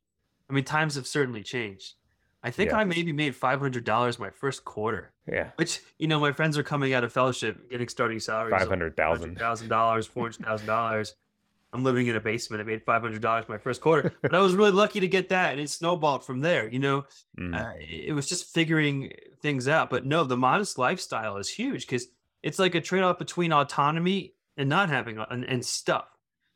[0.49, 1.95] I mean, times have certainly changed.
[2.43, 2.79] I think Yeah.
[2.79, 6.57] I maybe made five hundred dollars my first quarter, yeah which you know my friends
[6.57, 10.45] are coming out of fellowship, getting starting salaries, five hundred thousand thousand dollars, four hundred
[10.45, 11.15] thousand dollars.
[11.77, 12.61] I'm living in a basement.
[12.61, 15.29] I made five hundred dollars my first quarter, but I was really lucky to get
[15.29, 16.68] that, and it snowballed from there.
[16.68, 17.05] You know,
[17.39, 17.55] Mm.
[17.55, 19.12] uh, it was just figuring
[19.43, 19.91] things out.
[19.91, 22.07] But no, the modest lifestyle is huge because
[22.43, 26.07] it's like a trade off between autonomy and not having and, and stuff.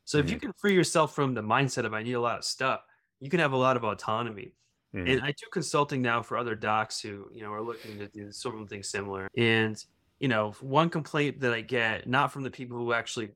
[0.04, 0.46] So if you Mm-hmm.
[0.46, 2.80] can free yourself from the mindset of I need a lot of stuff,
[3.20, 4.54] you can have a lot of autonomy.
[4.94, 5.08] Mhm.
[5.12, 8.32] And I do consulting now for other docs who you know are looking to do
[8.32, 9.28] something similar.
[9.36, 9.82] And
[10.18, 13.30] you know, one complaint that I get, not from the people who actually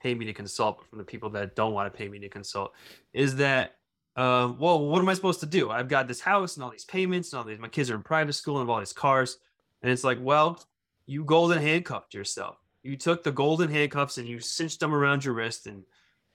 [0.00, 2.28] pay me to consult, but from the people that don't want to pay me to
[2.28, 2.72] consult,
[3.12, 3.76] is that
[4.16, 5.70] uh, well, what am I supposed to do?
[5.70, 7.58] I've got this house and all these payments and all these.
[7.60, 9.38] My kids are in private school and have all these cars,
[9.82, 10.60] and it's like, well,
[11.06, 12.56] you golden handcuffed yourself.
[12.82, 15.84] You took the golden handcuffs and you cinched them around your wrist and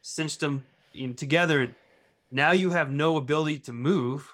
[0.02, 1.62] cinched them in together.
[1.62, 1.76] And
[2.32, 4.32] now you have no ability to move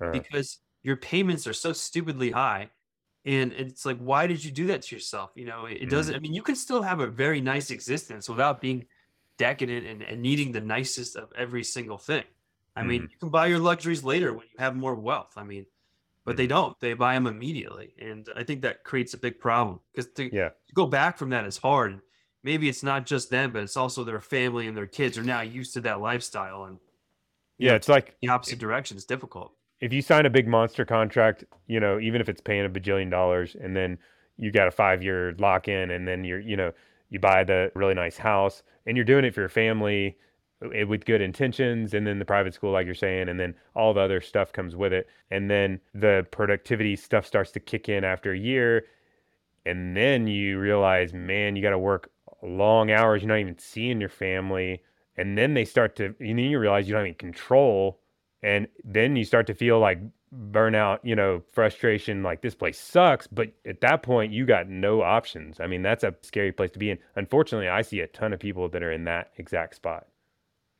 [0.00, 0.10] Uh-huh.
[0.12, 2.70] because your payments are so stupidly high.
[3.26, 5.30] And it's like, why did you do that to yourself?
[5.34, 6.14] You know, it, it doesn't.
[6.14, 8.86] I mean, you can still have a very nice existence without being
[9.38, 12.24] decadent and, and needing the nicest of every single thing.
[12.76, 13.10] I mean, Mhm.
[13.10, 15.32] you can buy your luxuries later when you have more wealth.
[15.36, 15.66] I mean,
[16.24, 16.78] but they don't.
[16.80, 20.48] They buy them immediately, and I think that creates a big problem because to, yeah
[20.50, 22.00] to go back from that is hard.
[22.42, 25.40] Maybe it's not just them, but it's also their family and their kids are now
[25.40, 26.78] used to that lifestyle, and
[27.58, 29.54] yeah know, it's like the opposite direction is difficult.
[29.80, 33.10] If you sign a big monster contract, you know, even if it's paying a bajillion
[33.10, 33.98] dollars and then
[34.36, 36.72] you got a five year lock in and then you're, you know,
[37.10, 40.16] you buy the really nice house and you're doing it for your family
[40.64, 43.94] uh, with good intentions and then the private school like you're saying and then all
[43.94, 48.04] the other stuff comes with it and then the productivity stuff starts to kick in
[48.04, 48.84] after a year
[49.66, 52.10] and then you realize man you got to work
[52.42, 54.82] long hours you're not even seeing your family
[55.16, 58.00] and then they start to and then you realize you don't any control
[58.44, 59.98] and then you start to feel like
[60.50, 65.02] burnout you know frustration like this place sucks but at that point you got no
[65.02, 65.60] options.
[65.60, 66.98] I mean that's a scary place to be in.
[67.16, 70.06] Unfortunately i see a ton of people that are in that exact spot.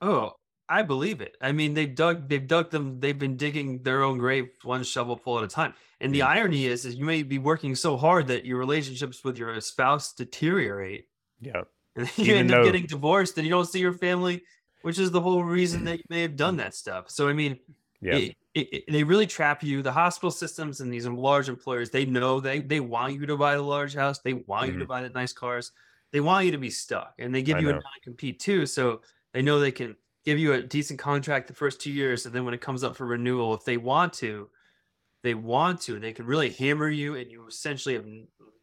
[0.01, 0.33] Oh,
[0.69, 1.37] I believe it.
[1.41, 5.17] I mean, they've dug, they've dug them, they've been digging their own grave one shovel
[5.17, 5.75] shovelful at a time.
[6.01, 9.39] And the irony is, is you may be working so hard that your relationships with
[9.39, 11.07] your spouse deteriorate,
[11.41, 11.63] yeah
[11.97, 14.43] and you Even end though- up getting divorced, and you don't see your family,
[14.85, 17.09] which is the whole reason that you may have done that stuff.
[17.09, 17.59] So, I mean,
[18.03, 19.81] yeah it, it, it- they really trap you.
[19.83, 23.57] The hospital systems and these large employers, they know they they want you to buy
[23.57, 24.89] the large house, they want you to mm-hmm.
[24.89, 25.73] buy the nice cars,
[26.13, 28.67] they want you to be stuck, and they give I you a non-compete too.
[28.67, 29.01] So
[29.33, 32.45] they know they can give you a decent contract the first two years, and then
[32.45, 34.51] when it comes up for renewal, if they want to,
[35.23, 38.05] they want to, and they can really hammer you, and you essentially have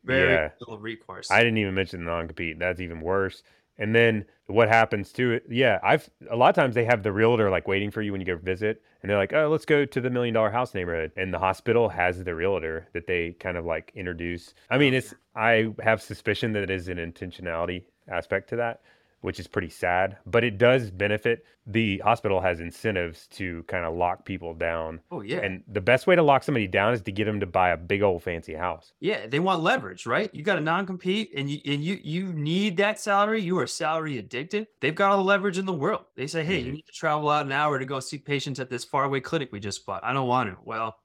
[0.03, 0.49] very Yeah.
[0.59, 1.31] little recourse.
[1.31, 2.59] I didn't even mention the non-compete.
[2.59, 3.41] That's even worse.
[3.81, 5.43] And then what happens to it?
[5.49, 8.21] Yeah, I've a lot of times they have the realtor like waiting for you when
[8.21, 11.11] you go visit, and they're like, "Oh, let's go to the million dollar house neighborhood,"
[11.17, 14.53] and the hospital has the realtor that they kind of like introduce.
[14.69, 18.81] I mean, it's I have suspicion that it is an intentionality aspect to that,
[19.21, 21.45] which is pretty sad, but it does benefit.
[21.65, 24.99] The hospital has incentives to kind of lock people down.
[25.11, 25.37] Oh yeah.
[25.39, 27.77] And the best way to lock somebody down is to get them to buy a
[27.77, 28.93] big old fancy house.
[28.99, 30.33] Yeah, they want leverage, right?
[30.33, 33.41] You got a non-compete and you and you you need that salary.
[33.41, 34.67] You are salary addicted.
[34.79, 36.05] They've got all the leverage in the world.
[36.15, 36.73] They say, "Hey, you Mhm.
[36.77, 39.59] need to travel out an hour to go see patients at this faraway clinic we
[39.59, 40.57] just bought." I don't want to.
[40.63, 40.97] Well,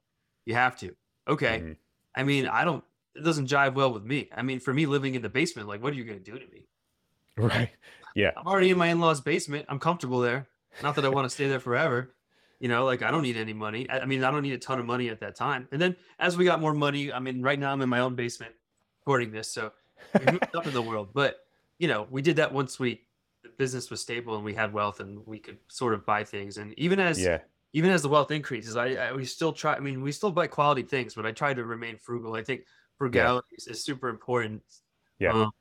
[0.45, 0.95] you have to.
[1.27, 1.59] Okay.
[1.59, 1.77] Mhm.
[2.15, 2.83] I mean, I don't
[3.15, 4.29] it doesn't jive well with me.
[4.35, 6.37] I mean, for me living in the basement, like what are you going to do
[6.39, 6.67] to me?
[7.37, 7.69] Right.
[8.17, 8.31] Yeah.
[8.35, 9.67] I'm already in my in-laws basement.
[9.69, 10.47] I'm comfortable there.
[10.81, 12.15] Not that I want to stay there forever.
[12.59, 13.87] You know, like I don't need any money.
[13.87, 15.67] I, I mean, I don't need a ton of money at that time.
[15.71, 18.15] And then as we got more money, I mean, right now I'm in my own
[18.15, 18.53] basement
[19.01, 19.71] recording this, so
[20.15, 21.09] up in the world.
[21.13, 21.41] But
[21.77, 23.03] you know, we did that once we
[23.43, 26.57] the business was stable and we had wealth and we could sort of buy things.
[26.57, 27.41] And even as Yeah.
[27.73, 29.75] even as the wealth increases, I, I we still try.
[29.75, 32.33] I mean, we still buy quality things, but I try to remain frugal.
[32.33, 32.61] I think
[32.97, 34.63] frugality is, is super important.
[35.19, 35.33] Yeah.
[35.33, 35.51] Um,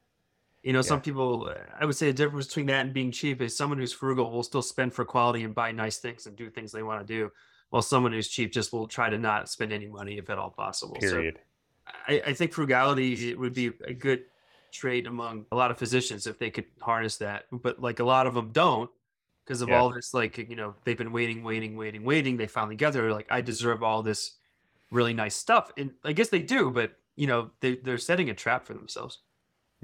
[0.67, 3.57] you know, some people, I would say the difference between that and being cheap is
[3.57, 6.73] someone who's frugal will still spend for quality and buy nice things and do things
[6.73, 7.31] they want to do,
[7.71, 10.51] while someone who's cheap just will try to not spend any money if at all
[10.51, 10.97] possible.
[11.01, 11.39] So Period.
[12.09, 14.25] I, I think frugality it would be a good
[14.73, 17.45] trait among a lot of physicians if they could harness that.
[17.53, 18.91] But like a lot of them don't
[19.45, 19.79] because of Yeah.
[19.79, 22.37] all this, like, you know, they've been waiting, waiting, waiting, waiting.
[22.37, 23.13] They finally get there.
[23.13, 24.39] Like, I deserve all this
[24.91, 25.71] really nice stuff.
[25.77, 29.21] And I guess they do, but, you know, they, they're setting a trap for themselves.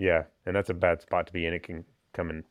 [0.02, 1.54] Yeah, and that's a bad spot to be in.
[1.54, 2.42] It can come and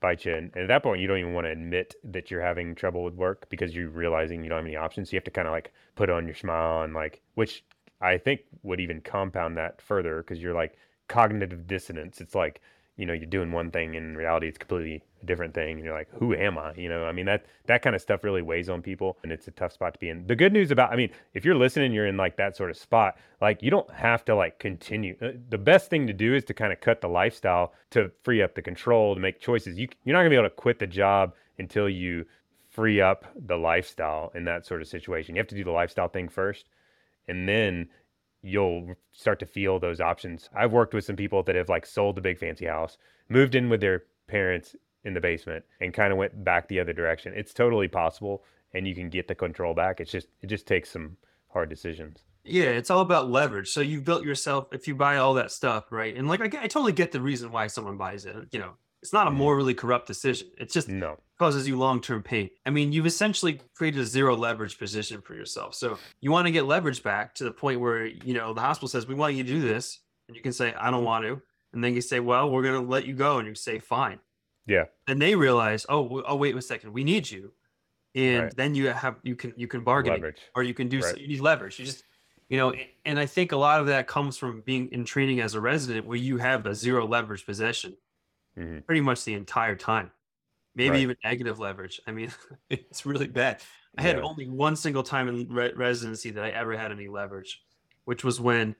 [0.00, 0.34] bite you.
[0.34, 3.02] And, and at that point, you don't even want to admit that you're having trouble
[3.02, 5.08] with work because you're realizing you don't have any options.
[5.08, 7.64] So you have to kind of like put on your smile and like, which
[8.02, 10.76] I think would even compound that further because you're like
[11.08, 12.20] cognitive dissonance.
[12.20, 12.60] It's like,
[12.96, 15.76] you know, you're doing one thing and in reality it's completely a different thing.
[15.76, 16.74] And you're like, who am I?
[16.74, 19.48] You know, I mean, that, that kind of stuff really weighs on people and it's
[19.48, 20.26] a tough spot to be in.
[20.26, 22.76] The good news about, I mean, if you're listening, you're in like that sort of
[22.76, 25.16] spot, like you don't have to like continue.
[25.22, 28.42] Uh, The best thing to do is to kind of cut the lifestyle to free
[28.42, 29.78] up the control to make choices.
[29.78, 32.26] You, you're not gonna be able to quit the job until you
[32.70, 35.34] free up the lifestyle in that sort of situation.
[35.34, 36.66] You have to do the lifestyle thing first
[37.28, 37.88] and then
[38.42, 40.48] you'll start to feel those options.
[40.54, 43.68] I've worked with some people that have like sold the big fancy house, moved in
[43.68, 44.74] with their parents
[45.04, 47.32] in the basement and kind of went back the other direction.
[47.36, 50.00] It's totally possible and you can get the control back.
[50.00, 51.16] It's just it just takes some
[51.52, 52.22] hard decisions.
[52.44, 53.68] Yeah, it's all about leverage.
[53.68, 56.16] So you've built yourself if you buy all that stuff, right?
[56.16, 58.34] And like I, I totally get the reason why someone buys it.
[58.50, 58.72] You know,
[59.02, 59.34] it's not a Mhm.
[59.36, 60.48] morally corrupt decision.
[60.58, 61.18] It's just No.
[61.42, 62.48] Causes you long-term pain.
[62.64, 65.74] I mean, you've essentially created a zero leverage position for yourself.
[65.74, 68.86] So you want to get leverage back to the point where, you know, the hospital
[68.88, 71.42] says, "We want you to do this." And you can say, "I don't want to."
[71.72, 74.20] And then you say, "Well, we're going to let you go." And you say, "Fine."
[74.66, 74.84] Yeah.
[75.08, 76.92] And they realize, "Oh, oh wait a second.
[76.92, 77.52] We need you."
[78.14, 78.56] And Right.
[78.56, 80.42] then you have you can you can bargain Leverage.
[80.54, 81.78] or you can do so, you need leverage.
[81.78, 82.04] You just
[82.50, 82.72] you know,
[83.04, 86.06] and I think a lot of that comes from being in training as a resident
[86.06, 87.96] where you have a zero leverage possession
[88.54, 90.12] hmm pretty much the entire time.
[90.74, 91.00] Maybe Right.
[91.00, 92.00] even negative leverage.
[92.06, 92.32] I mean,
[92.70, 93.62] it's really bad.
[93.98, 94.22] I had Yeah.
[94.22, 97.62] only one single time in re- residency that I ever had any leverage,
[98.04, 98.74] which was when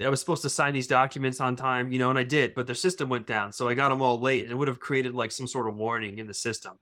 [0.00, 2.66] I was supposed to sign these documents on time, you know, and I did, but
[2.66, 3.52] their system went down.
[3.52, 5.74] So I got them all late and it would have created like some sort of
[5.76, 6.78] warning in the system.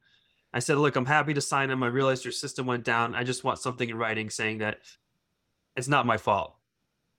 [0.52, 1.82] I said, Look, I'm happy to sign them.
[1.82, 3.14] I realized your system went down.
[3.14, 4.78] I just want something in writing saying that
[5.76, 6.56] it's not my fault.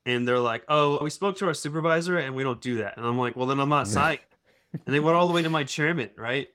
[0.05, 2.97] And they're like, Oh, we spoke to our supervisor and we don't do that.
[2.97, 4.19] And I'm like, Well, then I'm not signing.
[4.73, 6.47] and they went all the way to my chairman, right?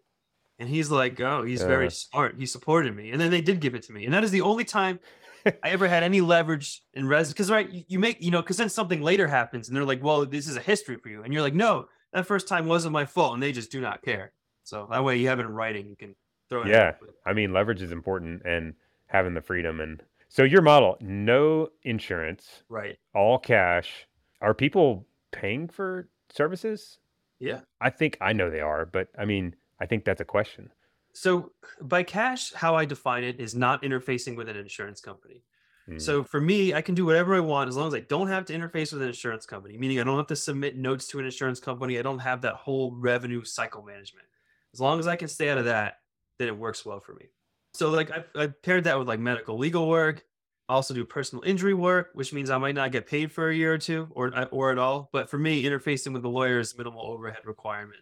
[0.59, 1.91] And he's like, Oh, he's very Uh.
[1.91, 2.37] smart.
[2.39, 3.11] He supported me.
[3.11, 4.05] And then they did give it to me.
[4.05, 5.01] And that is the only time
[5.47, 8.57] I ever had any leverage in res because right, you, you make you know, because
[8.57, 11.23] then something later happens and they're like, Well, this is a history for you.
[11.23, 14.03] And you're like, No, that first time wasn't my fault, and they just do not
[14.03, 14.33] care.
[14.65, 16.15] So that way you have it in writing, you can
[16.49, 16.95] throw it Yeah.
[17.25, 18.75] I mean, leverage is important and
[19.07, 22.99] having the freedom and so your model, no insurance, Right.
[23.15, 24.09] all cash.
[24.41, 26.99] Are people paying for services?
[27.39, 27.61] Yeah.
[27.81, 30.71] I think I know they are, but I mean, I think that's a question.
[31.13, 35.43] So by cash, how I define it is not interfacing with an insurance company.
[35.89, 36.01] Mm.
[36.01, 38.45] So for me, I can do whatever I want as long as I don't have
[38.47, 41.25] to interface with an insurance company, meaning I don't have to submit notes to an
[41.25, 41.99] insurance company.
[41.99, 44.27] I don't have that whole revenue cycle management.
[44.75, 45.99] As long as I can stay out of that,
[46.39, 47.27] then it works well for me.
[47.75, 50.25] So like I, I paired that with like medical legal work.
[50.69, 53.55] I also do personal injury work, which means I might not get paid for a
[53.55, 55.09] year or two or or at all.
[55.13, 58.01] But for me, interfacing with the lawyer is minimal overhead requirement,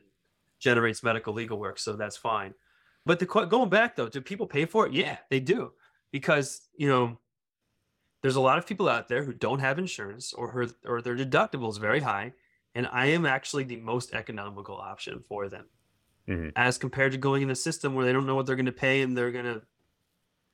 [0.65, 2.55] generates medical legal work, so that's fine.
[3.07, 4.95] But the going back though, do people pay for it?
[4.95, 5.75] Yeah, they do,
[6.13, 7.21] because you know
[8.23, 11.17] there's a lot of people out there who don't have insurance or her, or their
[11.17, 12.33] deductible is very high,
[12.75, 15.69] and I am actually the most economical option for them.
[16.27, 16.55] Mhm.
[16.57, 18.73] as compared to going in a system where they don't know what they're going to
[18.73, 19.63] pay and they're going to,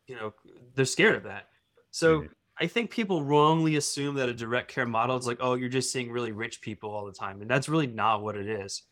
[0.07, 0.35] you know,
[0.75, 1.49] they're scared of that.
[1.91, 2.35] So Mhm.
[2.59, 5.93] I think people wrongly assume that a direct care model is like, oh, you're just
[5.93, 8.83] seeing really rich people all the time, and that's really not what it is.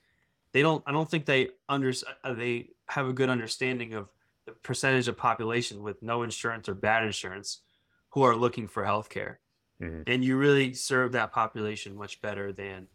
[0.53, 0.83] They don't.
[0.87, 1.93] I don't think they under
[2.25, 4.09] uh, they have a good understanding of
[4.47, 7.63] the percentage of population with no insurance or bad insurance
[8.11, 9.41] who are looking for health care
[9.81, 10.05] Mhm.
[10.07, 12.89] and you really serve that population much better than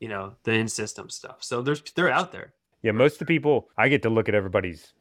[0.00, 2.52] you know the in-system stuff so there's they're out there
[2.82, 4.92] Yeah, most of the people I get to look at everybody's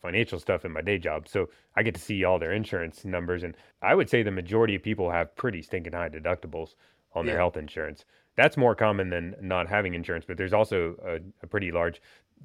[0.00, 1.26] financial stuff in my day job.
[1.26, 4.74] So I get to see all their insurance numbers and I would say the majority
[4.76, 6.74] of people have pretty stinking high deductibles
[7.12, 7.40] on their Yeah.
[7.40, 8.04] health insurance.
[8.36, 12.00] That's more common than not having insurance, but there's also a, a pretty large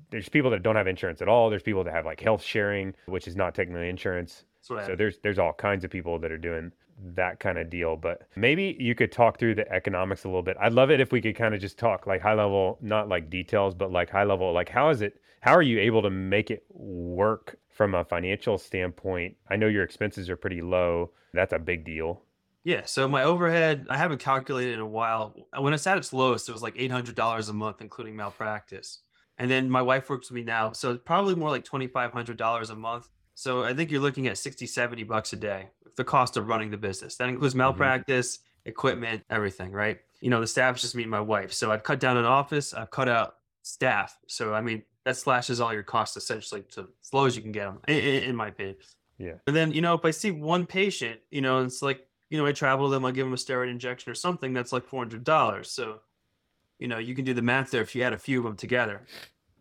[0.10, 1.50] there's people that don't have insurance at all.
[1.50, 4.46] There's people that have like health sharing, which is not technically insurance.
[4.86, 6.72] So there's there's all kinds of people that are doing
[7.16, 7.96] that kind of deal.
[7.96, 10.58] But maybe you could talk through the economics a little bit.
[10.60, 13.30] I'd love it if we could kind of just talk like high level, not like
[13.30, 16.52] details, but like high level, like how is it how are you able to make
[16.52, 19.36] it work from a financial standpoint?
[19.50, 21.12] I know your expenses are pretty low.
[21.34, 22.22] That's a big deal.
[22.64, 26.14] Yeah so my overhead i haven't calculated in a while uh, when it's at its
[26.14, 29.00] lowest it was like $800 a month including malpractice
[29.38, 32.76] and then my wife works with me now so it's probably more like $2500 a
[32.76, 36.48] month so i think you're looking at 60 70 bucks a day the cost of
[36.48, 37.16] running the business.
[37.18, 37.60] That includes mm-hmm.
[37.60, 40.00] malpractice equipment everything right?
[40.20, 42.76] You know the staff's just me and my wife so i've cut down an office
[42.76, 47.12] i've cut out staff so i mean that slashes all your costs essentially to as
[47.12, 48.76] low as you can get them in, in my opinion.
[49.18, 49.34] Yeah.
[49.48, 52.46] and then you know if i see one patient you know it's like you know
[52.48, 55.66] i travel to them i give them a steroid injection or something that's like $400
[55.66, 56.00] so
[56.80, 58.56] you know you can do the math there if you add a few of them
[58.56, 59.06] together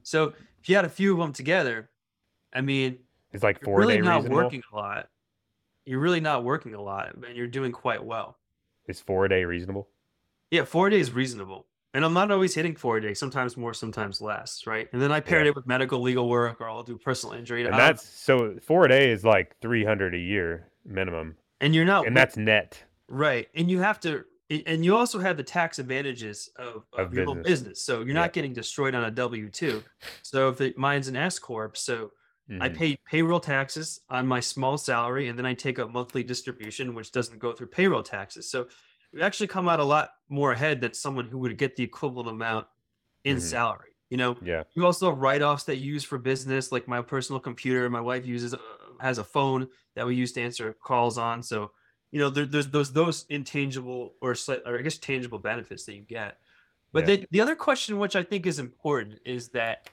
[0.02, 1.90] so if you add a few of them together
[2.54, 2.98] i mean
[3.32, 4.36] It's like you're four really day not reasonable.
[4.44, 5.08] working a lot
[5.84, 8.38] you're really not working a lot and you're doing quite well
[8.86, 9.88] Is four a day reasonable?
[10.50, 14.64] yeah four days reasonable and i'm not always hitting four days sometimes more sometimes less
[14.66, 15.50] right and then i paired Yeah.
[15.50, 18.88] it with medical legal work or i'll do personal injury And that's so four a
[18.88, 21.36] day is like three hundred a year minimum.
[21.60, 22.82] And you're not And that's net.
[23.08, 23.48] Right.
[23.54, 24.24] And you have to
[24.66, 27.46] and you also have the tax advantages of, of, Of your business.
[27.46, 27.84] business.
[27.84, 28.14] So you're Yeah.
[28.14, 29.84] not getting destroyed on a W two.
[30.22, 32.12] So if it, mine's an S corp, so
[32.60, 32.74] I Mhm.
[32.76, 37.12] pay payroll taxes on my small salary, and then I take a monthly distribution, which
[37.12, 38.50] doesn't go through payroll taxes.
[38.50, 38.66] So
[39.12, 42.28] we actually come out a lot more ahead than someone who would get the equivalent
[42.28, 42.66] amount
[43.22, 43.40] in Mhm.
[43.40, 43.90] salary.
[44.08, 44.64] You know, Yeah.
[44.74, 47.88] you also have write-offs that you use for business, like my personal computer.
[47.88, 48.58] My wife uses uh,
[49.00, 51.42] has a phone that we use to answer calls on.
[51.42, 51.70] So,
[52.10, 55.94] you know, there, there's those those intangible or slight, or I guess tangible benefits that
[55.94, 56.38] you get.
[56.92, 57.16] But Yeah.
[57.16, 59.88] the the other question, which I think is important, is that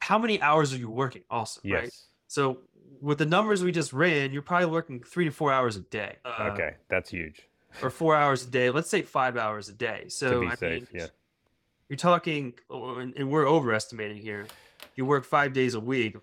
[0.00, 1.22] how many hours are you working?
[1.30, 1.82] Also, Yes.
[1.82, 1.92] right?
[2.28, 2.58] So
[3.00, 6.16] with the numbers we just ran, you're probably working three to four hours a day.
[6.24, 6.76] uh, Okay.
[6.88, 7.48] That's huge.
[7.82, 8.70] Or four hours a day.
[8.70, 10.06] Let's say five hours a day.
[10.08, 11.06] So to be I safe, mean, yeah.
[11.88, 14.46] you're talking, oh, and and we're overestimating here.
[14.94, 16.16] You work five days a week,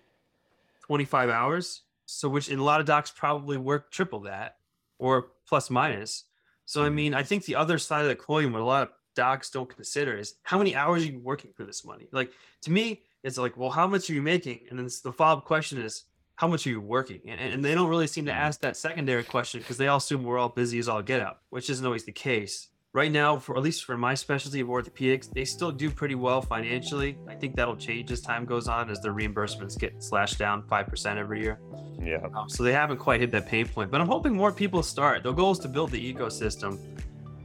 [0.86, 1.82] 25 hours.
[2.06, 4.56] So, which in a lot of docs probably work triple that
[4.98, 6.24] or plus minus.
[6.66, 6.94] So, I Mhm.
[6.94, 9.68] mean, I think the other side of the coin, what a lot of docs don't
[9.74, 12.08] consider is how many hours are you working for this money?
[12.12, 12.32] Like,
[12.62, 14.66] to me, it's like, well, how much are you making?
[14.70, 16.04] And then the follow up question is,
[16.36, 17.20] how much are you working?
[17.28, 18.36] And, and they don't really seem to Mhm.
[18.36, 21.38] ask that secondary question because they all assume we're all busy as all get out,
[21.50, 25.28] which isn't always the case right now for at least for my specialty of orthopedics
[25.30, 29.00] they still do pretty well financially i think that'll change as time goes on as
[29.00, 31.58] the reimbursements get slashed down 5% every year
[32.00, 32.26] Yeah.
[32.34, 35.22] um, so they haven't quite hit that pain point but i'm hoping more people start
[35.24, 36.78] the goal is to build the ecosystem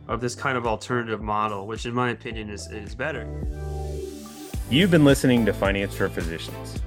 [0.07, 3.27] of this kind of alternative model which in my opinion is, is better
[4.71, 6.79] You've been listening to Finance for Physicians.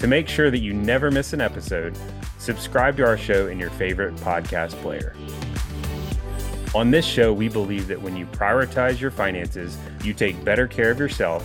[0.00, 1.96] To make sure that you never miss an episode,
[2.38, 5.14] subscribe to our show in your favorite podcast player.
[6.78, 10.92] On this show, we believe that when you prioritize your finances, you take better care
[10.92, 11.44] of yourself,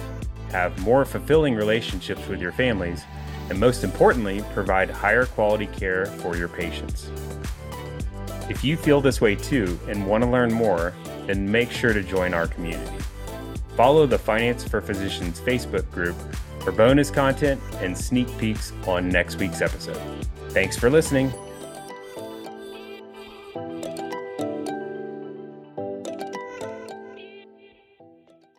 [0.52, 3.04] have more fulfilling relationships with your families,
[3.50, 7.10] and most importantly, provide higher quality care for your patients.
[8.48, 10.94] If you feel this way too and want to learn more,
[11.26, 12.96] then make sure to join our community.
[13.76, 16.16] Follow the Finance for Physicians Facebook group
[16.60, 20.00] for bonus content and sneak peeks on next week's episode.
[20.50, 21.34] Thanks for listening.